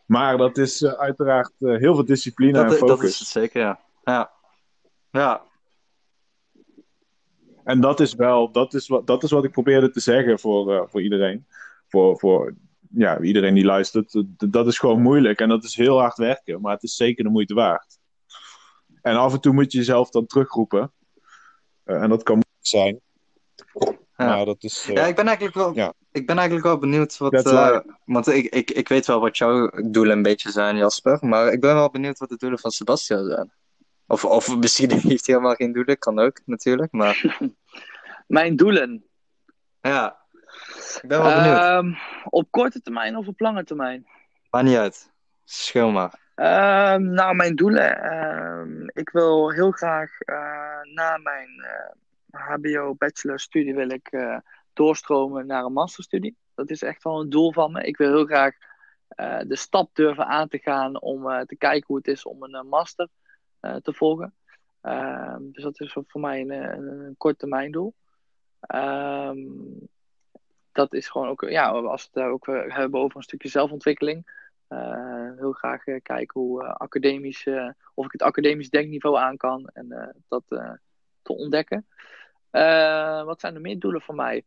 [0.06, 3.08] Maar dat is eh, uiteraard heel veel discipline dat, en dat focus.
[3.08, 3.80] is het zeker, ja.
[4.04, 4.30] Ja.
[5.10, 5.42] Ja,
[7.66, 10.74] En dat is wel, dat is wat, dat is wat ik probeerde te zeggen voor,
[10.74, 11.46] eh, voor iedereen.
[11.88, 12.54] Voor, voor
[12.94, 14.22] ja, iedereen die luistert.
[14.38, 17.30] Dat- is gewoon moeilijk en dat is heel hard werken, maar het is zeker de
[17.30, 17.98] moeite waard.
[19.02, 20.92] En af en toe moet je jezelf dan terugroepen.
[21.84, 23.00] Eh, en dat kan moeilijk zijn.
[24.16, 24.44] Ja.
[24.44, 24.86] Dat is.
[24.88, 25.92] eh, Ja, ik ben eigenlijk wel, Ja.
[26.12, 27.42] ik ben eigenlijk wel benieuwd wat.
[28.04, 31.18] Want ik, ik, ik weet wel wat jouw doelen een beetje zijn, Jasper.
[31.26, 33.52] Maar ik ben wel benieuwd wat de doelen van Sebastian zijn.
[34.06, 36.92] Of, of misschien heeft hij helemaal geen doelen, kan ook natuurlijk.
[36.92, 37.38] Maar
[38.26, 39.04] Mijn doelen.
[39.80, 40.16] ja,
[41.02, 41.58] ik ben wel benieuwd.
[41.58, 41.92] Ehm,
[42.24, 44.06] op korte termijn of op lange termijn?
[44.50, 45.12] Maakt niet uit.
[45.44, 46.20] Schil maar.
[46.34, 48.02] Ehm, nou, mijn doelen.
[48.02, 51.94] ehm, ik wil heel graag eh, na mijn eh,
[52.30, 54.38] HBO-bachelorstudie wil ik eh,
[54.72, 56.36] doorstromen naar een masterstudie.
[56.54, 57.82] Dat is echt wel een doel van me.
[57.82, 58.54] Ik wil heel graag
[59.46, 63.08] de stap durven aan te gaan om te kijken hoe het is om een master
[63.60, 64.34] te volgen.
[64.80, 67.94] Ehm, dus dat is voor mij een, een, doel.
[68.60, 69.38] Ehm,
[70.72, 74.34] dat is gewoon ook, ja, als we het ook eh, hebben over een stukje zelfontwikkeling.
[74.68, 79.36] Eh, heel graag eh, kijken hoe eh, academisch, eh, of ik het academisch denkniveau aan
[79.36, 80.72] kan en eh, dat eh,
[81.22, 81.86] te ontdekken.
[82.50, 84.44] Eh, wat zijn er meer doelen van mij?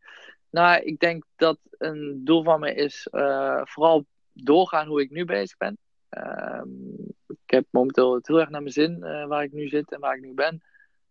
[0.50, 5.24] Nou, ik denk dat een doel van mij is eh, vooral doorgaan hoe ik nu
[5.24, 5.78] bezig ben.
[7.50, 10.00] Ik heb momenteel het heel erg naar mijn zin eh, waar ik nu zit en
[10.00, 10.62] waar ik nu ben.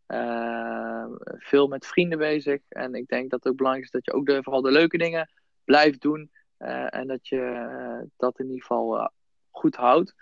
[0.06, 1.06] Eh,
[1.38, 2.62] veel met vrienden bezig.
[2.70, 4.98] En ik denk dat het ook belangrijk is dat je ook de, vooral de leuke
[4.98, 5.30] dingen
[5.64, 6.32] blijft doen.
[6.58, 9.12] Eh, en dat je dat in ieder geval
[9.50, 10.16] goed houdt.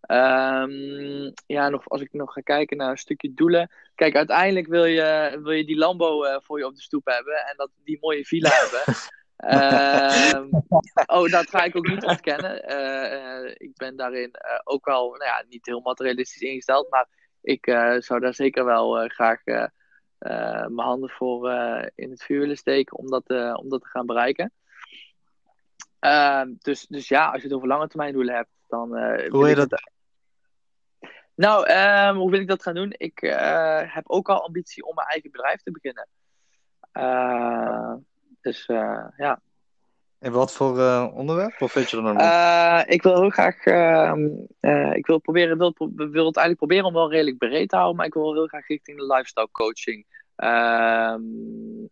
[0.00, 3.70] Ehm, ja, nog, als ik nog ga kijken naar een stukje doelen.
[3.94, 7.34] Kijk, uiteindelijk wil je, wil je die Lambo voor je op de stoep hebben.
[7.34, 8.94] En dat, die mooie villa hebben.
[9.36, 10.48] Ehm,
[11.16, 12.62] oh, dat ga ik ook niet ontkennen.
[12.62, 16.90] Eh, eh, ik ben daarin eh, ook wel nou ja, niet heel materialistisch ingesteld.
[16.90, 17.08] Maar
[17.40, 17.64] ik
[17.98, 19.44] zou daar zeker wel graag
[20.68, 21.50] mijn handen voor
[21.94, 24.52] in het vuur willen steken om dat, om dat te gaan bereiken.
[25.98, 28.88] Ehm, dus, dus ja, als je het over lange termijn doelen hebt, dan.
[28.88, 29.90] Hoe wil je ik dat?
[31.34, 32.94] Nou, ehm, hoe wil ik dat gaan doen?
[32.96, 33.18] Ik
[33.86, 36.08] heb ook al ambitie om mijn eigen bedrijf te beginnen.
[36.96, 37.94] Eh,
[38.46, 39.40] dus eh, ja.
[40.20, 41.60] In wat voor eh, onderwerp?
[41.62, 42.20] Of weet je nog niet?
[42.20, 43.64] Eh, ik wil heel graag.
[43.64, 44.28] ehm,
[44.60, 47.96] eh, ik wil, proberen, wil, wil het eigenlijk proberen om wel redelijk breed te houden.
[47.96, 50.06] Maar ik wil heel graag richting de lifestyle coaching.
[50.36, 51.20] Ehm,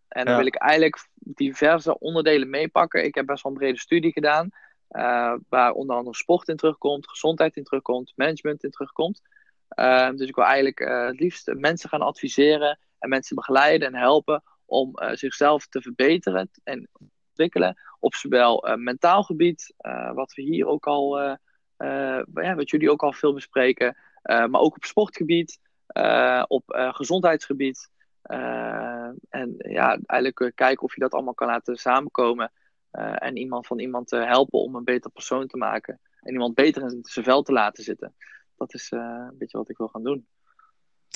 [0.07, 3.03] en dan wil ik eigenlijk diverse onderdelen meepakken.
[3.05, 4.49] Ik heb best wel een brede studie gedaan.
[4.87, 9.21] eh, waar onder andere sport in terugkomt, gezondheid in terugkomt, management in terugkomt.
[9.67, 14.43] Ehm, dus ik wil eigenlijk het liefst mensen gaan adviseren en mensen begeleiden en helpen
[14.65, 16.89] om eh, zichzelf te verbeteren en
[17.29, 21.19] ontwikkelen op zowel eh, mentaal gebied, eh, wat we hier ook al,
[22.33, 25.59] ja, wat jullie ook al veel bespreken, maar ook op sportgebied,
[26.47, 27.89] op gezondheidsgebied.
[29.29, 32.51] En ja, eigenlijk kijken of je dat allemaal kan laten samenkomen
[32.91, 36.99] en iemand van iemand helpen om een beter persoon te maken en iemand beter in
[37.01, 38.15] zijn vel te laten zitten.
[38.57, 40.27] Dat is een beetje wat ik wil gaan doen.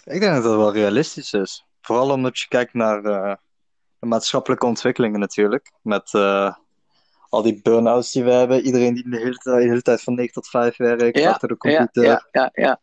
[0.04, 1.68] Ik denk dat dat wel realistisch is.
[1.82, 3.36] Vooral omdat je kijkt naar eh,
[4.00, 5.72] de maatschappelijke ontwikkelingen natuurlijk.
[5.82, 6.56] Met eh,
[7.30, 8.62] al die burn-outs die we hebben.
[8.62, 11.48] Iedereen die de hele, tijd- de hele tijd van 9 tot 5 werkt, Ja, achter
[11.48, 12.04] de computer.
[12.04, 12.80] ja, ja, ja.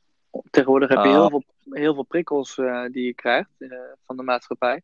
[0.50, 1.14] Tegenwoordig heb je Ah.
[1.14, 3.50] heel veel, heel veel prikkels eh, die je krijgt
[4.06, 4.82] van de maatschappij.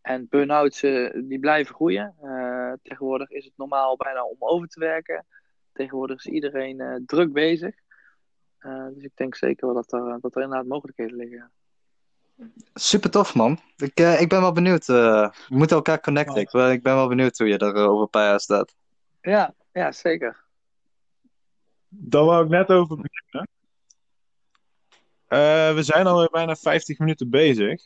[0.00, 0.80] En burn-outs
[1.14, 2.14] die blijven groeien.
[2.82, 5.26] Tegenwoordig is het normaal bijna om over te werken.
[5.72, 7.74] Tegenwoordig is iedereen druk bezig.
[8.94, 11.50] Dus ik denk zeker wel dat er, dat er inderdaad mogelijkheden liggen.
[12.74, 13.58] Super tof, man.
[13.76, 14.88] Ik, eh, ik ben wel benieuwd.
[14.88, 16.36] eh, we moeten elkaar connecten.
[16.40, 18.74] Ik, ben- ik ben wel benieuwd hoe je er eh, over een paar jaar staat.
[19.22, 20.44] Ja, ja zeker.
[21.88, 23.48] Daar wou ik net over beginnen.
[25.26, 27.82] Eh, we zijn alweer bijna 50 minuten bezig.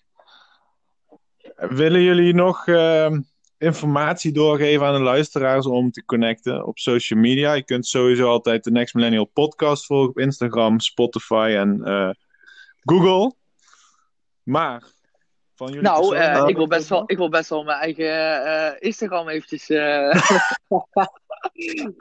[1.56, 3.20] Willen jullie nog ehm,
[3.58, 7.52] informatie doorgeven aan de luisteraars om te connecten op social media?
[7.52, 12.10] Je kunt sowieso altijd de Next Millennial Podcast volgen op Instagram, Spotify en eh,
[12.80, 13.34] Google.
[14.50, 14.82] Maar
[15.54, 18.72] van jullie Nou, eh, ik, wil best wel, ik wil best wel mijn eigen eh,
[18.78, 19.68] Instagram eventjes...
[19.68, 20.10] eh,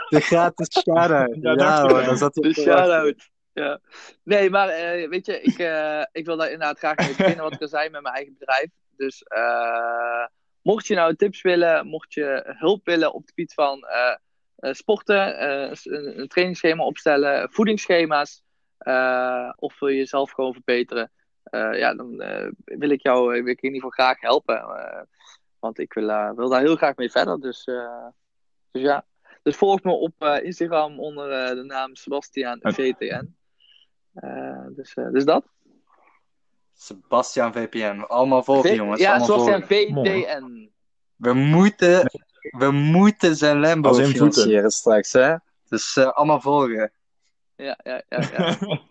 [0.09, 1.37] De gratis shout-out.
[1.41, 3.29] Ja, hoor, dan zat hij De shout-out.
[3.53, 3.79] Ja.
[4.23, 7.53] Nee, maar eh, weet je, ik, eh, ik wil daar inderdaad graag mee beginnen, wat
[7.53, 8.69] ik al zei, met mijn eigen bedrijf.
[8.97, 10.25] Dus eh,
[10.61, 14.15] mocht je nou tips willen, mocht je hulp willen op het gebied van eh,
[14.55, 18.43] eh, sporten, eh, een, een trainingsschema opstellen, voedingsschema's,
[18.77, 21.11] eh, of wil je jezelf gewoon verbeteren,
[21.51, 24.57] ja, dan eh, wil ik jou wil ik in ieder geval graag helpen.
[24.57, 25.01] eh,
[25.59, 27.39] want ik wil, eh, wil daar heel graag mee verder.
[27.39, 28.05] Dus, eh,
[28.71, 29.05] dus ja.
[29.43, 33.35] Dus volg me op eh, Instagram onder eh, de naam Sebastian VTN.
[34.13, 35.43] Eh, dus, eh, dus dat.
[36.73, 37.99] Sebastian VPN.
[38.07, 38.99] Allemaal volgen, V- jongens.
[39.01, 40.23] ja, allemaal Sebastian volgen.
[40.25, 40.71] VTN.
[41.15, 42.11] We moeten,
[42.57, 45.35] we moeten zijn Lambo financieren straks, hè?
[45.69, 46.91] Dus eh, allemaal volgen.
[47.55, 48.19] Ja, ja, ja.
[48.37, 48.57] ja.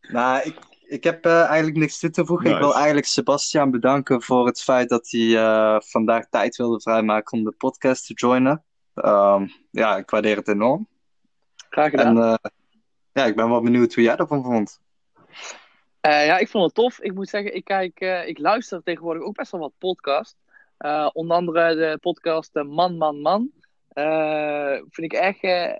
[0.00, 0.54] Nou, ik,
[0.90, 2.50] ik heb eh, eigenlijk niks toe te voegen.
[2.50, 7.38] Ik wil eigenlijk Sebastian bedanken voor het feit dat hij eh, vandaag tijd wilde vrijmaken
[7.38, 8.64] om de podcast te joinen.
[8.94, 10.88] Ehm, ja, ik waardeer het enorm.
[11.70, 12.16] Graag gedaan.
[12.16, 12.50] En eh,
[13.12, 14.80] ja, ik ben wel benieuwd hoe jij ervan vond.
[16.00, 17.00] Eh, ja, ik vond het tof.
[17.00, 20.38] Ik moet zeggen, ik, kijk, eh, ik luister tegenwoordig ook best wel wat podcasts.
[20.76, 23.50] Eh, onder andere de podcast Man, Man, Man.
[23.88, 25.76] Eh, vind ik echt, eh,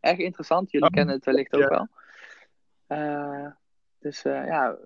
[0.00, 0.70] echt interessant.
[0.70, 1.88] Jullie Oh, kennen het wellicht ook wel.
[2.86, 3.46] Eh,
[4.04, 4.76] dus eh, ja.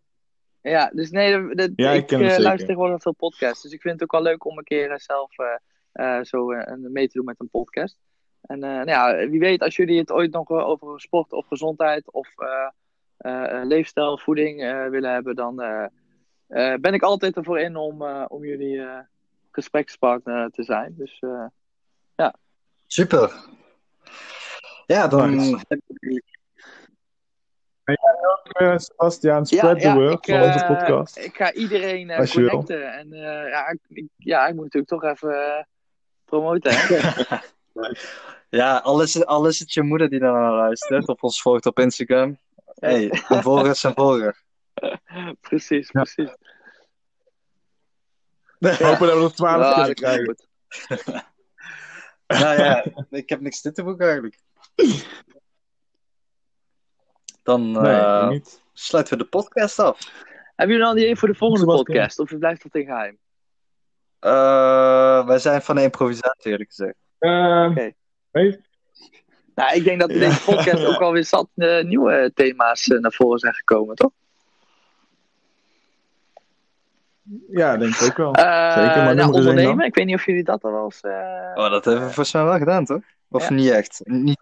[0.60, 2.40] Ja, dus nee, de- de- Ja, ik ik eh, zeker.
[2.42, 3.62] luister tegenwoordig veel podcasts.
[3.62, 6.52] Dus ik vind het ook wel leuk om een keer eh, zelf eh, eh, zo
[6.52, 7.98] eh, mee te doen met een podcast.
[8.40, 12.12] En eh, nou ja, wie weet, als jullie het ooit nog over sport of gezondheid
[12.12, 12.68] of eh,
[13.16, 15.84] eh, leefstijl, voeding eh, willen hebben, dan eh,
[16.46, 18.98] eh, ben ik altijd ervoor in om, eh, om jullie eh,
[19.50, 20.94] gesprekspartner te zijn.
[20.96, 21.46] Dus eh,
[22.86, 23.32] Super.
[24.86, 25.64] Ja, dan Nice.
[25.68, 26.38] heb ik
[27.89, 31.16] Eh, Sebastian, spread the word ik, van onze eh, podcast.
[31.16, 32.93] ik ga iedereen eh, connecten.
[32.93, 35.68] En eh, ja, ik, ja, ik moet natuurlijk toch even
[36.24, 36.72] promoten.
[36.74, 36.99] Hè?
[38.51, 41.66] Ja, al is, het, al is het je moeder die naar luistert of ons volgt
[41.66, 42.39] op Instagram.
[42.74, 44.43] hey, een volger is een volger.
[45.49, 46.03] precies, Ja.
[46.03, 46.36] precies.
[48.59, 50.36] Hopen dat we er 12 Ja, kunnen krijgen.
[52.26, 54.39] Nou ja, ik heb niks toe te voegen eigenlijk.
[57.49, 58.30] Dan Nee, eh,
[58.72, 59.99] sluiten we de podcast af.
[60.57, 62.18] Hebben jullie al een idee voor de volgende podcast?
[62.18, 63.18] Of blijft dat in geheim?
[64.18, 66.94] Eh, wij zijn van de improvisatie, eerlijk gezegd.
[67.18, 67.92] Ehm, Oké.
[68.30, 68.61] hey.
[69.55, 73.12] Nou, ik denk dat in deze podcast ook alweer zat eh, nieuwe thema's eh, naar
[73.12, 74.11] voren zijn gekomen, toch?
[77.51, 78.32] Ja, denk ik ook wel.
[78.32, 79.76] Eh, Zeker, maar nou, ondernemen.
[79.76, 79.86] dan?
[79.86, 81.01] Ik weet niet of jullie dat al wel eens...
[81.01, 83.03] eh, Oh, dat hebben we volgens mij wel gedaan, toch?
[83.30, 83.55] Of Ja.
[83.55, 84.01] niet echt?
[84.05, 84.40] Niet...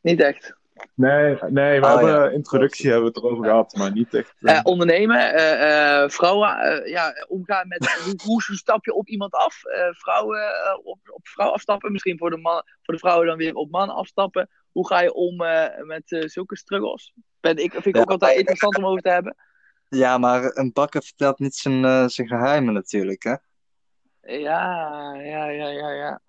[0.00, 0.54] Niet echt.
[0.94, 2.28] Nee, nee we Oh, hebben ja.
[2.28, 4.34] introductie hebben we het erover gehad, maar niet echt.
[4.40, 9.08] eh, Eh, ondernemen, eh, eh, vrouwen, eh, ja, omgaan met hoe, hoe stap je op
[9.08, 9.64] iemand af?
[9.64, 10.40] Eh, vrouwen
[10.84, 13.96] op, op vrouw afstappen, misschien voor de, man, voor de vrouwen dan weer op mannen
[13.96, 14.48] afstappen.
[14.72, 17.12] Hoe ga je om eh, met zulke struggles?
[17.40, 18.00] Ben ik, vind ik Ja.
[18.00, 19.36] ook altijd interessant om over te hebben.
[19.88, 23.34] Ja, maar een bakker vertelt niet zijn, eh, zijn geheimen natuurlijk, hè?
[24.34, 26.20] Ja, ja, ja, ja, ja.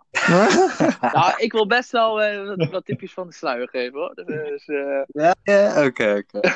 [1.14, 4.16] Nou, ik wil best wel eh, wat, wat tipjes van de sluier geven hoor.
[4.16, 6.39] Dus, eh, ja, ja, oké, oké.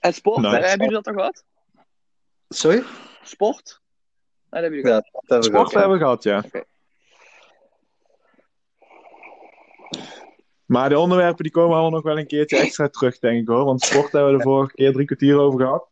[0.00, 0.56] en sport, Nice.
[0.56, 1.44] eh, hebben jullie dat toch gehad?
[2.48, 2.82] Sorry?
[3.22, 3.80] Sport?
[4.50, 5.12] Nee, dat hebben jullie Ja, gehad.
[5.12, 6.44] dat hebben we Sport ook, hebben we gehad, ja.
[10.64, 13.64] Maar de onderwerpen die komen allemaal nog wel een keertje extra terug, denk ik hoor.
[13.64, 15.88] Want sport hebben we de vorige keer drie kwartier over gehad.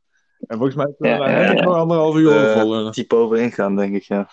[0.47, 2.93] En volgens mij kunnen we Ja, nog anderhalf uur over Eh, volgen.
[2.93, 4.29] Type over ingaan, denk ik, ja.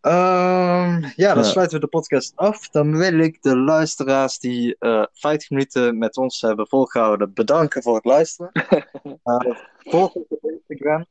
[0.00, 1.50] Ehm, ja, dan Ja.
[1.50, 2.68] sluiten we de podcast af.
[2.68, 7.94] Dan wil ik de luisteraars die eh 50 minuten met ons hebben volgehouden bedanken voor
[7.94, 8.50] het luisteren.
[9.24, 11.06] Eh, volg ons op Instagram.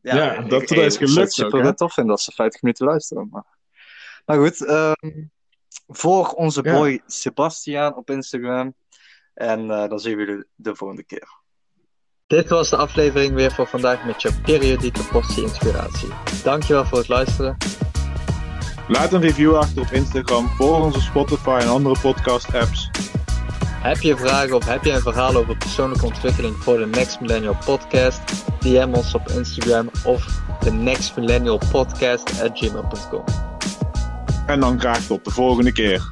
[0.00, 1.74] Ja, dat- ik- dat is ik gelukt het super ook, hè?
[1.74, 3.28] tof vinden als ze 50 minuten luisteren.
[3.30, 3.44] Maar,
[4.26, 5.22] maar goed, ehm
[5.86, 6.72] volg onze Ja.
[6.78, 8.74] boy Sebastiaan op Instagram.
[9.34, 11.42] En eh, dan zien we jullie de volgende keer.
[12.26, 16.08] Dit was de aflevering weer voor vandaag met je periodieke portie inspiratie.
[16.42, 17.56] Dankjewel voor het luisteren.
[18.88, 22.90] Laat een review achter op Instagram, volg onze Spotify en andere podcast apps.
[23.84, 27.56] Heb je vragen of heb je een verhaal over persoonlijke ontwikkeling voor de Next Millennial
[27.64, 28.20] Podcast?
[28.60, 33.24] DM ons op Instagram of de Next Millennial Podcast at gmail.com.
[34.46, 36.10] En dan graag tot de volgende keer.